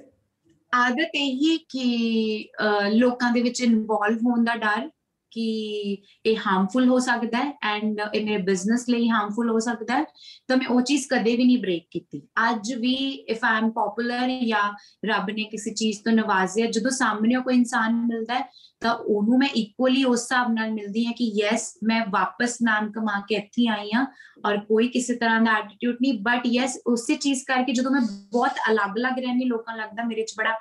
[0.73, 2.49] ਆਦਤ ਇਹ ਕਿ
[2.89, 4.89] ਲੋਕਾਂ ਦੇ ਵਿੱਚ ਇਨਵੋਲਵ ਹੋਣ ਦਾ ਡਰ
[5.35, 10.05] ਕਿ ਇਹ ਹਾਰਮਫੁਲ ਹੋ ਸਕਦਾ ਹੈ ਐਂਡ ਇਹ ਮੇਰੇ ਬਿਜ਼ਨਸ ਲਈ ਹਾਰਮਫੁਲ ਹੋ ਸਕਦਾ ਹੈ,
[10.49, 12.95] ਤਾਂ ਮੈਂ ਉਹ ਚੀਜ਼ ਕਦੇ ਵੀ ਨਹੀਂ ਬ੍ਰੇਕ ਕੀਤੀ। ਅੱਜ ਵੀ
[13.29, 14.71] ਇਫ ਆਈ ਪਪੂਲਰ ਜਾਂ
[15.07, 18.45] ਰੱਬ ਨੇ ਕਿਸੇ ਚੀਜ਼ ਤੋਂ ਨਵਾਜ਼ਿਆ, ਜਦੋਂ ਸਾਹਮਣੇ ਕੋਈ ਇਨਸਾਨ ਮਿਲਦਾ ਹੈ,
[18.81, 23.21] ਤਾਂ ਉਹਨੂੰ ਮੈਂ ਇਕੁਅਲੀ ਉਸ ਹਿਸਾਬ ਨਾਲ ਮਿਲਦੀ ਹਾਂ ਕਿ ਯੈਸ ਮੈਂ ਵਾਪਸ ਨਾਮ ਕਮਾ
[23.29, 24.07] ਕੇ ਇੱਥੇ ਆਈ ਹਾਂ
[24.47, 28.01] ਔਰ ਕੋਈ ਕਿਸੇ ਤਰ੍ਹਾਂ ਦਾ ਐਟੀਟਿਊਡ ਨਹੀਂ ਬਟ ਯੈਸ ਉਸੇ ਚੀਜ਼ ਕਰਕੇ ਜਦੋਂ ਮੈਂ
[28.33, 30.55] ਬਹੁਤ ਅਲੱਗ ਅਲੱਗ ਰਹਿੰਦੀ ਲੋਕਾਂ ਲੱਗਦਾ ਮੇਰੇ 'ਚ ਬੜਾ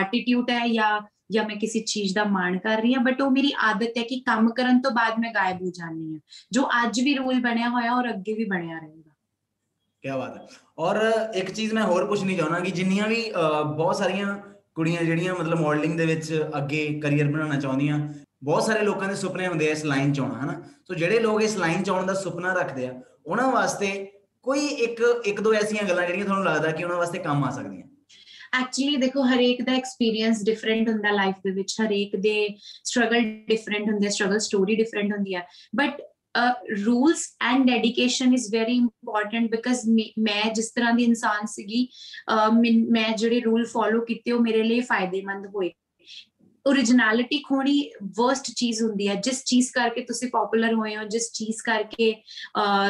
[0.00, 3.52] ਐਟੀਟਿਊਡ ਹੈ ਜਾਂ ਜਾਂ ਮੈਂ ਕਿਸੇ ਚੀਜ਼ ਦਾ ਮਾਣ ਕਰ ਰਹੀ ਹਾਂ ਬਟ ਉਹ ਮੇਰੀ
[3.62, 6.20] ਆਦਤ ਹੈ ਕਿ ਕੰਮ ਕਰਨ ਤੋਂ ਬਾਅਦ ਮੈਂ ਗਾਇਬ ਹੋ ਜਾਂਦੀ ਹਾਂ,
[6.52, 9.10] ਜੋ ਅੱਜ ਵੀ ਰੂਲ ਬਣਿਆ ਹੋਇਆ ਔਰ ਅੱਗੇ ਵੀ ਬਣਿਆ ਰਹੇਗਾ।
[10.04, 10.46] ਕੀ ਬਾਤ ਹੈ।
[10.78, 11.00] ਔਰ
[11.34, 13.22] ਇੱਕ ਚੀਜ਼ ਮੈਂ ਹੋਰ ਪੁੱਛਣੀ ਚਾਹੁੰਦਾ ਕਿ ਜਿੰਨੀਆਂ ਵੀ
[13.76, 14.36] ਬਹੁਤ ਸਾਰੀਆਂ
[14.74, 17.98] ਕੁੜੀਆਂ ਜਿਹੜੀਆਂ ਮਤਲਬ ਮਾਡਲਿੰਗ ਦੇ ਵਿੱਚ ਅੱਗੇ ਕੈਰੀਅਰ ਬਣਾਉਣਾ ਚਾਹੁੰਦੀਆਂ,
[18.44, 20.60] ਬਹੁਤ ਸਾਰੇ ਲੋਕਾਂ ਦੇ ਸੁਪਨੇ ਹੁੰਦੇ ਆ ਇਸ ਲਾਈਨ 'ਚ ਆਉਣਾ, ਹਨਾ?
[20.88, 22.92] ਸੋ ਜਿਹੜੇ ਲੋਕ ਇਸ ਲਾਈਨ 'ਚ ਆਉਣ ਦਾ ਸੁਪਨਾ ਰੱਖਦੇ ਆ,
[23.26, 23.88] ਉਹਨਾਂ ਵਾਸਤੇ
[24.44, 27.86] ਕੋਈ ਇੱਕ ਇੱਕ ਦੋ ਐਸੀਆਂ ਗੱਲਾਂ ਜਿਹੜੀਆਂ ਤੁਹਾਨੂੰ ਲੱਗਦਾ ਕਿ ਉਹਨਾਂ ਵਾਸਤੇ ਕੰਮ ਆ ਸਕਦੀਆਂ?
[28.53, 32.37] ਐਕਚੁਅਲੀ ਦੇਖੋ ਹਰੇਕ ਦਾ ਐਕਸਪੀਰੀਅੰਸ ਡਿਫਰੈਂਟ ਹੁੰਦਾ ਲਾਈਫ ਦੇ ਵਿੱਚ ਹਰੇਕ ਦੇ
[32.83, 36.01] ਸਟਰਗਲ ਡਿਫਰੈਂਟ ਹੁੰਦੇ ਸਟਰਗਲ ਸਟੋਰੀ ਡਿਫਰੈਂਟ ਹੁੰਦੀ ਹੈ but
[36.85, 39.79] rules and dedication is very important because
[40.19, 41.87] ਮੈਂ ਜਿਸ ਤਰ੍ਹਾਂ ਦੀ ਇਨਸਾਨ ਸੀਗੀ
[42.89, 45.71] ਮੈਂ ਜਿਹੜੇ ਰੂਲ ਫੋਲੋ ਕੀਤੇ ਉਹ ਮੇਰੇ ਲਈ ਫਾਇਦੇਮੰਦ ਹੋਏ
[46.65, 47.75] ओरिजिनलिटी खोनी
[48.17, 52.11] वर्स्ट ਚੀਜ਼ ਹੁੰਦੀ ਹੈ ਜਿਸ ਚੀਜ਼ ਕਰਕੇ ਤੁਸੀਂ ਪਪੂਲਰ ਹੋਏ ਹੋ ਜਿਸ ਚੀਜ਼ ਕਰਕੇ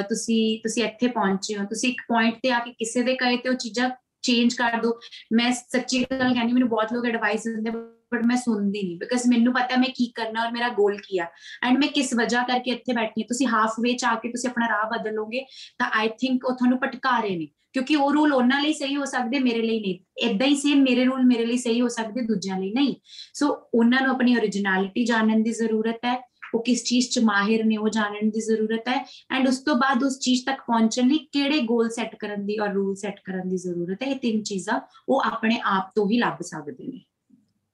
[0.10, 3.50] ਤੁਸੀਂ ਤੁਸੀਂ ਇੱਥੇ ਪਹੁੰਚੇ ਹੋ ਤੁਸੀਂ ਇੱਕ ਪੁਆਇੰਟ ਤੇ ਆ ਕੇ ਕਿਸੇ ਦੇ ਕਹੇ ਤੇ
[3.50, 3.90] ਉਹ ਚੀਜ਼ਾਂ
[4.27, 4.99] ਚੇਂਜ ਕਰ ਦੋ।
[5.33, 7.71] ਮੈਂ ਸੱਚੀ ਗੱਲ ਕਹਿੰਦੀ, ਮੈਨੂੰ ਬਹੁਤ ਲੋਕ ਐਡਵਾਈਸ ਦਿੰਦੇ
[8.15, 11.27] ਬਟ ਮੈਂ ਸੁਣਦੀ ਨਹੀਂ। ਬਿਕਾਜ਼ ਮੈਨੂੰ ਪਤਾ ਮੈਂ ਕੀ ਕਰਨਾ ਔਰ ਮੇਰਾ ਗੋਲ ਕੀ ਆ।
[11.63, 14.67] ਐਂਡ ਮੈਂ ਕਿਸ ਵਜ੍ਹਾ ਕਰਕੇ ਇੱਥੇ ਬੈਠੀ ਤੁਸੀਂ ਹਾਫ ਵੇ ਚ ਆ ਕੇ ਤੁਸੀਂ ਆਪਣਾ
[14.67, 15.45] ਰਾਹ ਬਦਲੋਗੇ,
[15.79, 19.05] ਤਾਂ ਆਈ ਥਿੰਕ ਉਹ ਤੁਹਾਨੂੰ ਭਟਕਾ ਰਹੇ ਨੇ। ਕਿਉਂਕਿ ਉਹ ਰੂਲ ਉਹਨਾਂ ਲਈ ਸਹੀ ਹੋ
[19.05, 22.59] ਸਕਦੇ, ਮੇਰੇ ਲਈ ਨਹੀਂ। ਇਦਾਂ ਹੀ ਸੇਮ ਮੇਰੇ ਰੂਲ ਮੇਰੇ ਲਈ ਸਹੀ ਹੋ ਸਕਦੇ, ਦੂਜਿਆਂ
[22.59, 22.95] ਲਈ ਨਹੀਂ।
[23.35, 26.17] ਸੋ ਉਹਨਾਂ ਨੂੰ ਆਪਣੀ origignality ਜਾਣਨ ਦੀ ਜ਼ਰੂਰਤ ਹੈ।
[26.55, 28.99] ਉਹ ਕਿਸ ਚੀਜ਼ 'ਚ ਮਾਹਿਰ ਨੇ ਉਹ ਜਾਣਨ ਦੀ ਜ਼ਰੂਰਤ ਹੈ।
[29.31, 32.73] ਐਂਡ ਉਸ ਤੋਂ ਬਾਅਦ ਉਸ ਚੀਜ਼ ਤੱਕ ਪਹੁੰਚਣ ਲਈ ਕਿਹੜੇ ਗੋਲ ਸੈੱਟ ਕਰਨ ਦੀ ਔਰ
[32.73, 36.43] ਰੂਲ ਸੈੱਟ ਕਰਨ ਦੀ ਜ਼ਰੂਰਤ ਹੈ ਇਹ ਤਿੰਨ ਚੀਜ਼ਾਂ ਉਹ ਆਪਣੇ ਆਪ ਤੋਂ ਹੀ ਲੱਭ
[36.43, 37.01] ਸਕਦੇ ਨੇ।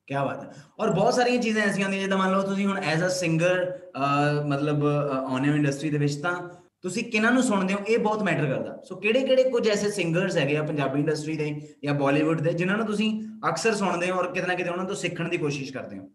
[0.09, 3.05] ਕੀ ਬਾਤ ਹੈ। ਔਰ ਬਹੁਤ ਸਾਰੀਆਂ ਚੀਜ਼ਾਂ ਐਸੀਆਂ ਹੁੰਦੀਆਂ ਜਿੱਦਾਂ ਮੰਨ ਲਓ ਤੁਸੀਂ ਹੁਣ ਐਜ਼
[3.05, 3.61] ਅ ਸਿੰਗਰ
[4.47, 6.33] ਮਤਲਬ ਆਨਲਾਈਨ ਇੰਡਸਟਰੀ ਦੇ ਵਿੱਚ ਤਾਂ
[6.83, 10.37] ਤੁਸੀਂ ਕਿਹਨਾਂ ਨੂੰ ਸੁਣਦੇ ਹੋ ਇਹ ਬਹੁਤ ਮੈਟਰ ਕਰਦਾ। ਸੋ ਕਿਹੜੇ ਕਿਹੜੇ ਕੁਝ ਐਸੇ ਸਿੰਗਰਸ
[10.37, 11.51] ਹੈਗੇ ਆ ਪੰਜਾਬੀ ਇੰਡਸਟਰੀ ਦੇ
[11.85, 13.11] ਜਾਂ ਬਾਲੀਵੁੱਡ ਦੇ ਜਿਨ੍ਹਾਂ ਨੂੰ ਤੁਸੀਂ
[13.49, 16.09] ਅਕਸਰ ਸੁਣਦੇ ਹੋ ਔਰ ਕਿਤੇ ਨਾ ਕਿਤੇ ਉਹਨਾਂ ਤੋਂ ਸਿੱਖਣ ਦੀ ਕੋਸ਼ਿਸ਼ ਕਰਦੇ ਹੋ?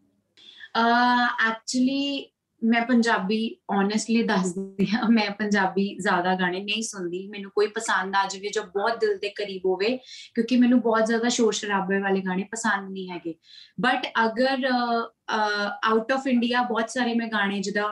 [1.48, 2.26] ਐਕਚੁਅਲੀ
[2.62, 3.40] ਮੈਂ ਪੰਜਾਬੀ
[3.72, 8.64] ਓਨੈਸਟਲੀ ਦੱਸਦੀ ਹਾਂ, ਮੈਂ ਪੰਜਾਬੀ ਜ਼ਿਆਦਾ ਗਾਣੇ ਨਹੀਂ ਸੁਣਦੀ। ਮੈਨੂੰ ਕੋਈ ਪਸੰਦ ਆ ਜਾਵੇ ਜੋ
[8.76, 9.96] ਬਹੁਤ ਦਿਲ ਦੇ ਕਰੀਬ ਹੋਵੇ,
[10.36, 13.36] ਕਿਉਂਕਿ ਮੈਨੂੰ ਬਹੁਤ ਜ਼ਿਆਦਾ ਸ਼ੋਰ ਸ਼ਰਾਬੇ ਵਾਲੇ ਗਾਣੇ ਪਸੰਦ ਨਹੀਂ ਹੈਗੇ।
[13.80, 14.66] ਬਟ ਅਗਰ
[15.86, 17.88] ਆਊਟ ਆਫ ਇੰਡੀਆ ਬਹੁਤ ਸਾਰੇ ਮੈਂ ਗਾਣੇ ਜਿਹਦਾ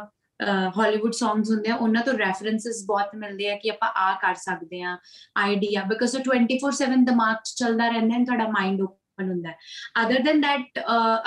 [0.78, 4.82] ਹਾਲੀਵੁੱਡ ਸੌਂਗਸ ਹੁੰਦੇ ਆ, ਉਹਨਾਂ ਤੋਂ ਰੈਫਰੈਂਸਸ ਬਹੁਤ ਮਿਲਦੇ ਆ ਕਿ ਆਪਾਂ ਆ ਕਰ ਸਕਦੇ
[4.84, 4.98] ਆ
[5.38, 9.56] ਆਈਡੀਆ ਬਿਕਾਜ਼ 24/7 ਦਿਮਾਗ 'ਚ ਚੱਲਦਾ ਰਹਿੰਦਾ ਹੈ ਤੁਹਾਡਾ ਮਾਈਂਡ ਓਪਨ ਹੁੰਦਾ। ਹੈ
[10.04, 10.80] ਅਦਰ ਦੈਨ ਦੈਟ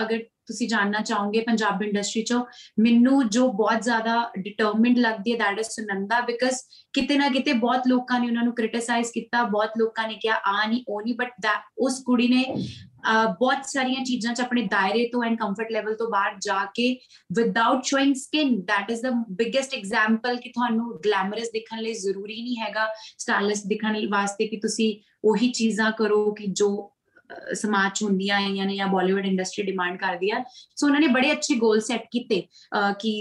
[0.03, 0.19] ਅਗਰ
[0.49, 2.45] ਤੁਸੀਂ ਜਾਨਣਾ ਚਾਹੋਗੇ ਪੰਜਾਬ ਇੰਡਸਟਰੀ ਚੋਂ,
[2.81, 6.57] ਮੈਨੂੰ ਜੋ ਬਹੁਤ ਜ਼ਿਆਦਾ ਡਿਟਰਮਿਨਡ ਲੱਗਦੀ ਹੈ ਦੈਟ ਇਜ਼ ਸੁਨੰਦਾ ਬਿਕਾਜ਼
[6.95, 10.67] ਕਿਤੇ ਨਾ ਕਿਤੇ ਬਹੁਤ ਲੋਕਾਂ ਨੇ ਉਹਨਾਂ ਨੂੰ ਕ੍ਰਿਟਿਸਾਈਜ਼ ਕੀਤਾ, ਬਹੁਤ ਲੋਕਾਂ ਨੇ ਕਿਹਾ ਆ
[10.67, 11.47] ਨਹੀਂ ਉਹ ਨਹੀਂ ਬਟ
[11.79, 12.45] ਉਸ ਕੁੜੀ ਨੇ
[13.41, 16.89] ਬਹੁਤ ਸਾਰੀਆਂ ਚੀਜ਼ਾਂ 'ਚ ਆਪਣੇ ਦਾਇਰੇ ਤੋਂ ਐਂਡ ਕੰਫਰਟ ਲੈਵਲ ਤੋਂ ਬਾਹਰ ਜਾ ਕੇ
[17.31, 22.57] without showing skin that is the biggest example ਕਿ ਤੁਹਾਨੂੰ ਗਲੈਮਰਸ ਦਿਖਣ ਲਈ ਜ਼ਰੂਰੀ ਨਹੀਂ
[22.57, 22.87] ਹੈਗਾ
[23.19, 26.71] ਸਟਾਈਲਿਸ਼ ਦਿਖਣ ਵਾਸਤੇ ਕਿ ਤੁਸੀਂ ਉਹੀ ਚੀਜ਼ਾਂ ਕਰੋ ਕਿ ਜੋ
[27.55, 30.43] ਸਮਾਜ ਚ ਹੁੰਦੀਆਂ ਆਈਆਂ ਨੇ ਜਾਂ ਬਾਲੀਵੁੱਡ ਇੰਡਸਟਰੀ ਡਿਮਾਂਡ ਕਰਦੀ ਆ।
[30.77, 32.41] ਸੋ ਉਹਨਾਂ ਨੇ ਬੜੇ ਅੱਛੇ ਗੋਲ ਸੈੱਟ ਕੀਤੇ
[33.01, 33.13] ਕਿ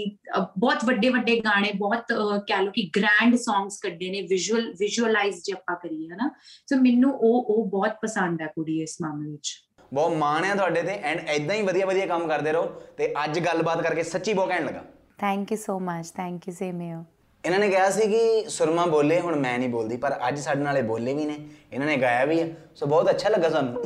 [0.58, 2.12] ਬਹੁਤ ਵੱਡੇ ਵੱਡੇ ਗਾਣੇ ਬਹੁਤ
[2.48, 6.30] ਕਹਿ ਲੋ ਕਿ ਗ੍ਰੈਂਡ ਸੌਂਗਸ ਕੱਢੇ ਨੇ ਵਿਜ਼ੂਅਲ ਵਿਜ਼ੂਅਲਾਈਜ਼ ਜੇ ਆਪਾਂ ਕਰੀਏ ਹਨਾ।
[6.66, 9.54] ਸੋ ਮੈਨੂੰ ਉਹ ਉਹ ਬਹੁਤ ਪਸੰਦ ਹੈ ਕੁੜੀ ਇਸ ਮਾਮਲੇ ਵਿੱਚ।
[9.92, 13.38] ਬਹੁਤ ਮਾਣ ਹੈ ਤੁਹਾਡੇ ਤੇ ਐਂਡ ਐਦਾਂ ਹੀ ਵਧੀਆ ਵਧੀਆ ਕੰਮ ਕਰਦੇ ਰਹੋ ਤੇ ਅੱਜ
[13.40, 14.84] ਗੱਲਬਾਤ ਕਰਕੇ ਸੱਚੀ ਬਹੁਤ ਕਹਿਣ ਲੱਗਾ।
[15.18, 17.04] Thank you so much thank you same you
[17.44, 20.82] ਇਹਨਾਂ ਨੇ ਕਿਹਾ ਸੀ ਕਿ ਸੁਰਮਾ ਬੋਲੇ, ਹੁਣ ਮੈਂ ਨਹੀਂ ਬੋਲਦੀ, ਪਰ ਅੱਜ ਸਾਡੇ ਨਾਲੇ
[20.82, 21.38] ਬੋਲੇ ਵੀ ਨੇ।
[21.72, 23.82] ਇਹਨਾਂ ਨੇ ਗਾਇਆ ਵੀ ਹੈ ਸੋ ਬਹੁਤ ਅੱਛਾ ਲੱਗਾ ਸਾਨੂੰ।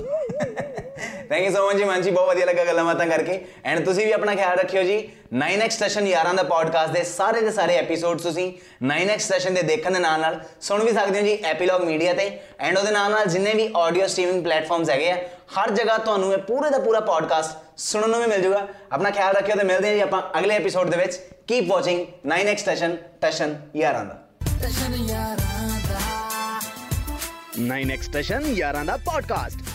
[1.33, 4.13] ਥੈਂਕ ਯੂ ਸੋ ਮਚ ਜੀ ਮਾਨਜੀ ਬਹੁਤ ਵਧੀਆ ਲੱਗਾ ਗੱਲਾਂ ਬਾਤਾਂ ਕਰਕੇ। ਐਂਡ ਤੁਸੀਂ ਵੀ
[4.13, 4.97] ਆਪਣਾ ਖਿਆਲ ਰੱਖਿਓ ਜੀ
[5.35, 8.47] 9x ਸਟੇਸ਼ਨ ਯਾਰਾਂ ਦਾ ਪੋਡਕਾਸਟ ਦੇ ਸਾਰੇ ਦੇ ਸਾਰੇ ਐਪੀਸੋਡ ਤੁਸੀਂ
[8.89, 12.27] 9x ਸਟੇਸ਼ਨ ਦੇ ਦੇਖਣ ਦੇ ਨਾਲ ਨਾਲ ਸੁਣ ਵੀ ਸਕਦੇ ਹੋ ਜੀ ਐਪੀਲੌਗ ਮੀਡੀਆ ਤੇ।
[12.61, 15.17] ਐਂਡ ਉਹਦੇ ਨਾਲ ਨਾਲ ਜਿੰਨੇ ਵੀ ਆਡੀਓ ਸਟ੍ਰੀਮਿੰਗ ਪਲੇਟਫਾਰਮਸ ਹੈਗੇ ਆ
[15.57, 19.35] ਹਰ ਜਗ੍ਹਾ ਤੁਹਾਨੂੰ ਇਹ ਪੂਰੇ ਦਾ ਪੂਰਾ ਪੋਡਕਾਸਟ ਸੁਣਨ ਨੂੰ ਵੀ ਮਿਲ ਜਾਊਗਾ ਆਪਣਾ ਖਿਆਲ
[19.35, 21.17] ਰੱਖਿਓ ਤੇ ਮਿਲਦੇ ਹਾਂ ਜੀ ਆਪਾਂ ਅਗਲੇ ਐਪੀਸੋਡ ਦੇ ਵਿੱਚ।
[21.49, 24.19] Keep watching 9x station Tashan ਯਾਰਾਂ ਦਾ।
[27.67, 29.72] 9x ਸਟੇਸ਼ਨ ਯਾਰਾਂ ਦਾ ਪੋਡਕਾਸਟ